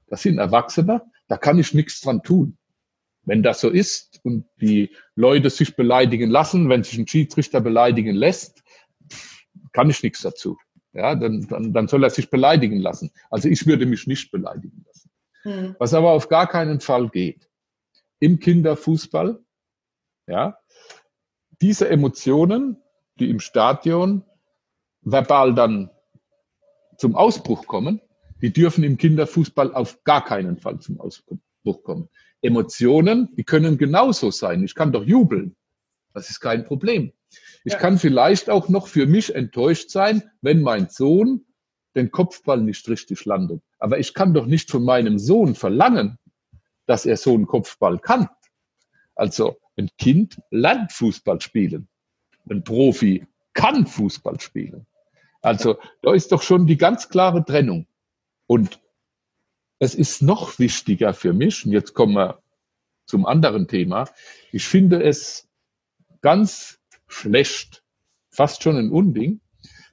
Das 0.08 0.23
sind 0.23 0.38
Erwachsene, 0.38 1.01
da 1.30 1.38
kann 1.38 1.60
ich 1.60 1.73
nichts 1.73 2.01
dran 2.01 2.21
tun. 2.21 2.58
Wenn 3.23 3.43
das 3.43 3.62
so 3.62 3.69
ist 3.69 4.19
und 4.25 4.49
die 4.60 4.93
Leute 5.15 5.49
sich 5.49 5.77
beleidigen 5.77 6.30
lassen, 6.30 6.67
wenn 6.67 6.84
sich 6.84 6.97
ein 6.97 7.08
Schiedsrichter 7.08 7.62
beleidigen 7.62 8.17
lässt, 8.17 8.63
kann 9.71 9.89
ich 9.89 10.03
nichts 10.03 10.23
dazu. 10.23 10.58
Ja, 10.97 11.13
dann, 11.13 11.47
dann, 11.47 11.73
dann 11.73 11.88
soll 11.88 12.03
er 12.03 12.10
sich 12.10 12.31
beleidigen 12.31 12.79
lassen. 12.79 13.12
Also 13.29 13.49
ich 13.49 13.67
würde 13.67 13.86
mich 13.86 14.07
nicht 14.07 14.31
beleidigen 14.31 14.83
lassen. 14.88 15.12
Hm. 15.43 15.75
Was 15.77 15.93
aber 15.93 16.10
auf 16.10 16.27
gar 16.27 16.47
keinen 16.47 16.79
Fall 16.79 17.10
geht. 17.10 17.47
Im 18.19 18.39
Kinderfußball, 18.39 19.39
ja, 20.25 20.57
diese 21.62 21.88
Emotionen, 21.88 22.77
die 23.19 23.29
im 23.29 23.39
Stadion 23.39 24.23
verbal 25.01 25.53
dann 25.53 25.91
zum 26.97 27.15
Ausbruch 27.15 27.67
kommen, 27.67 28.01
die 28.41 28.51
dürfen 28.51 28.83
im 28.83 28.97
Kinderfußball 28.97 29.75
auf 29.75 30.03
gar 30.03 30.25
keinen 30.25 30.57
Fall 30.57 30.79
zum 30.79 30.99
Ausbruch 30.99 31.83
kommen. 31.83 32.10
Emotionen, 32.41 33.29
die 33.36 33.43
können 33.43 33.77
genauso 33.77 34.31
sein. 34.31 34.63
Ich 34.63 34.73
kann 34.73 34.91
doch 34.91 35.03
jubeln. 35.03 35.55
Das 36.15 36.31
ist 36.31 36.39
kein 36.39 36.65
Problem. 36.65 37.13
Ich 37.63 37.73
ja. 37.73 37.79
kann 37.79 37.97
vielleicht 37.97 38.49
auch 38.49 38.69
noch 38.69 38.87
für 38.87 39.05
mich 39.05 39.35
enttäuscht 39.35 39.89
sein, 39.89 40.23
wenn 40.41 40.61
mein 40.61 40.89
Sohn 40.89 41.45
den 41.95 42.11
Kopfball 42.11 42.61
nicht 42.61 42.87
richtig 42.87 43.25
landet. 43.25 43.61
Aber 43.79 43.99
ich 43.99 44.13
kann 44.13 44.33
doch 44.33 44.45
nicht 44.45 44.71
von 44.71 44.83
meinem 44.83 45.19
Sohn 45.19 45.55
verlangen, 45.55 46.17
dass 46.85 47.05
er 47.05 47.17
so 47.17 47.33
einen 47.33 47.47
Kopfball 47.47 47.99
kann. 47.99 48.29
Also 49.15 49.57
ein 49.77 49.89
Kind 49.97 50.39
lernt 50.51 50.91
Fußball 50.91 51.41
spielen. 51.41 51.87
Ein 52.49 52.63
Profi 52.63 53.25
kann 53.53 53.85
Fußball 53.85 54.39
spielen. 54.39 54.85
Also 55.41 55.77
da 56.01 56.13
ist 56.13 56.31
doch 56.31 56.41
schon 56.41 56.67
die 56.67 56.77
ganz 56.77 57.09
klare 57.09 57.43
Trennung. 57.43 57.87
Und 58.45 58.79
es 59.79 59.95
ist 59.95 60.21
noch 60.21 60.59
wichtiger 60.59 61.13
für 61.13 61.33
mich, 61.33 61.65
und 61.65 61.71
jetzt 61.71 61.93
kommen 61.93 62.13
wir 62.13 62.41
zum 63.05 63.25
anderen 63.25 63.67
Thema, 63.67 64.09
ich 64.51 64.65
finde 64.65 65.03
es 65.03 65.47
ganz 66.21 66.79
schlecht, 67.08 67.84
fast 68.30 68.63
schon 68.63 68.78
ein 68.78 68.91
Unding, 68.91 69.41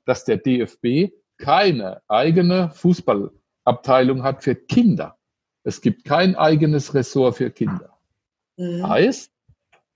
dass 0.04 0.24
der 0.24 0.36
DFB 0.36 1.12
keine 1.38 2.02
eigene 2.08 2.70
Fußballabteilung 2.70 4.22
hat 4.22 4.44
für 4.44 4.54
Kinder. 4.54 5.18
Es 5.62 5.80
gibt 5.80 6.04
kein 6.04 6.36
eigenes 6.36 6.94
Ressort 6.94 7.36
für 7.36 7.50
Kinder. 7.50 7.98
Mhm. 8.56 8.86
Heißt, 8.86 9.32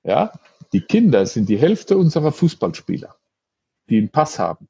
ja, 0.02 0.32
die 0.72 0.80
Kinder 0.80 1.26
sind 1.26 1.48
die 1.48 1.58
Hälfte 1.58 1.96
unserer 1.96 2.32
Fußballspieler, 2.32 3.14
die 3.88 3.98
einen 3.98 4.10
Pass 4.10 4.38
haben. 4.38 4.68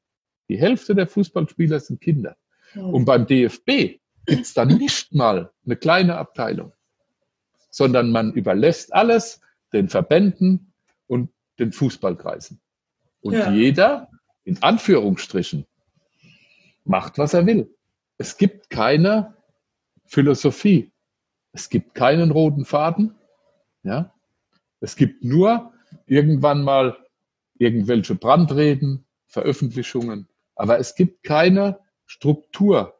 Die 0.49 0.57
Hälfte 0.57 0.95
der 0.95 1.07
Fußballspieler 1.07 1.79
sind 1.79 2.01
Kinder. 2.01 2.35
Mhm. 2.73 2.93
Und 2.93 3.05
beim 3.05 3.25
DFB 3.25 3.99
gibt 4.25 4.41
es 4.41 4.53
dann 4.53 4.69
nicht 4.69 5.13
mal 5.13 5.51
eine 5.65 5.75
kleine 5.75 6.17
Abteilung, 6.17 6.73
sondern 7.69 8.11
man 8.11 8.33
überlässt 8.33 8.93
alles 8.93 9.41
den 9.73 9.89
Verbänden 9.89 10.73
und 11.07 11.29
den 11.59 11.71
Fußballkreisen. 11.71 12.59
Und 13.21 13.33
ja. 13.33 13.51
jeder, 13.51 14.09
in 14.43 14.61
Anführungsstrichen, 14.63 15.65
macht, 16.85 17.17
was 17.17 17.33
er 17.33 17.45
will. 17.45 17.73
Es 18.17 18.37
gibt 18.37 18.69
keine 18.69 19.35
Philosophie. 20.05 20.91
Es 21.51 21.69
gibt 21.69 21.93
keinen 21.93 22.31
roten 22.31 22.65
Faden. 22.65 23.15
Ja? 23.83 24.13
Es 24.79 24.95
gibt 24.95 25.23
nur 25.23 25.73
irgendwann 26.05 26.63
mal 26.63 26.97
irgendwelche 27.57 28.15
Brandreden, 28.15 29.05
Veröffentlichungen, 29.27 30.27
aber 30.55 30.79
es 30.79 30.95
gibt 30.95 31.23
keine 31.23 31.79
Struktur 32.05 32.99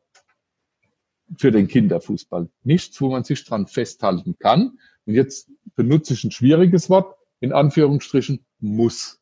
für 1.38 1.52
den 1.52 1.67
Kinderfußball. 1.67 2.50
Nichts, 2.63 3.00
wo 3.02 3.10
man 3.10 3.24
sich 3.24 3.43
dran 3.45 3.67
festhalten 3.67 4.38
kann. 4.38 4.80
Und 5.06 5.15
jetzt 5.15 5.50
benutze 5.76 6.13
ich 6.13 6.24
ein 6.24 6.32
schwieriges 6.32 6.89
Wort, 6.89 7.15
in 7.39 7.54
Anführungsstrichen, 7.54 8.45
muss. 8.60 9.19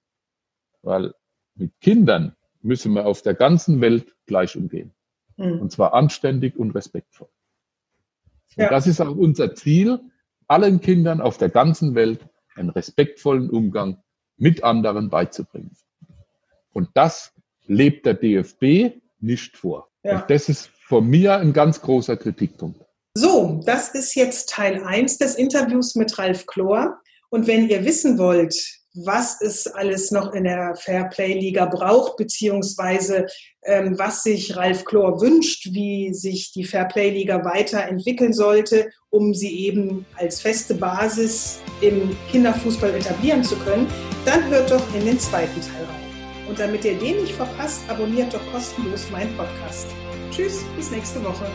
Weil 0.81 1.13
mit 1.55 1.79
Kindern 1.81 2.35
müssen 2.61 2.93
wir 2.93 3.05
auf 3.05 3.21
der 3.21 3.33
ganzen 3.33 3.81
Welt 3.81 4.15
gleich 4.25 4.55
umgehen. 4.55 4.93
Mhm. 5.37 5.61
Und 5.61 5.71
zwar 5.71 5.93
anständig 5.93 6.57
und 6.57 6.71
respektvoll. 6.71 7.29
Und 8.55 8.63
ja. 8.63 8.69
das 8.69 8.87
ist 8.87 9.01
auch 9.01 9.15
unser 9.15 9.55
Ziel, 9.55 9.99
allen 10.47 10.81
Kindern 10.81 11.21
auf 11.21 11.37
der 11.37 11.49
ganzen 11.49 11.95
Welt 11.95 12.27
einen 12.55 12.69
respektvollen 12.69 13.49
Umgang 13.49 14.01
mit 14.37 14.63
anderen 14.63 15.09
beizubringen. 15.09 15.75
Und 16.73 16.89
das 16.93 17.33
lebt 17.65 18.05
der 18.05 18.13
DFB 18.15 18.99
nicht 19.19 19.57
vor. 19.57 19.89
Ja. 20.03 20.21
Und 20.21 20.29
das 20.29 20.49
ist 20.49 20.67
von 20.67 21.07
mir 21.07 21.37
ein 21.37 21.53
ganz 21.53 21.81
großer 21.81 22.17
Kritikpunkt. 22.17 22.81
So, 23.13 23.61
das 23.65 23.89
ist 23.89 24.15
jetzt 24.15 24.49
Teil 24.49 24.83
1 24.83 25.17
des 25.17 25.35
Interviews 25.35 25.95
mit 25.95 26.17
Ralf 26.17 26.45
Klor. 26.45 26.99
Und 27.29 27.47
wenn 27.47 27.69
ihr 27.69 27.83
wissen 27.85 28.17
wollt, 28.17 28.55
was 29.05 29.41
es 29.41 29.67
alles 29.67 30.11
noch 30.11 30.33
in 30.33 30.45
der 30.45 30.75
Fairplay-Liga 30.75 31.65
braucht, 31.65 32.17
beziehungsweise 32.17 33.27
ähm, 33.63 33.97
was 33.99 34.23
sich 34.23 34.55
Ralf 34.55 34.85
Klor 34.85 35.21
wünscht, 35.21 35.67
wie 35.71 36.13
sich 36.13 36.51
die 36.51 36.63
Fairplay-Liga 36.63 37.45
weiterentwickeln 37.45 38.33
sollte, 38.33 38.89
um 39.09 39.33
sie 39.33 39.67
eben 39.67 40.05
als 40.15 40.41
feste 40.41 40.73
Basis 40.73 41.59
im 41.81 42.15
Kinderfußball 42.31 42.95
etablieren 42.95 43.43
zu 43.43 43.55
können, 43.57 43.87
dann 44.25 44.47
hört 44.49 44.71
doch 44.71 44.83
in 44.95 45.05
den 45.05 45.19
zweiten 45.19 45.61
Teil 45.61 45.83
rein. 45.83 46.07
Und 46.49 46.59
damit 46.59 46.85
ihr 46.85 46.97
den 46.97 47.21
nicht 47.21 47.33
verpasst, 47.33 47.81
abonniert 47.89 48.33
doch 48.33 48.51
kostenlos 48.51 49.09
meinen 49.11 49.35
Podcast. 49.35 49.87
Tschüss, 50.31 50.63
bis 50.75 50.91
nächste 50.91 51.23
Woche. 51.23 51.45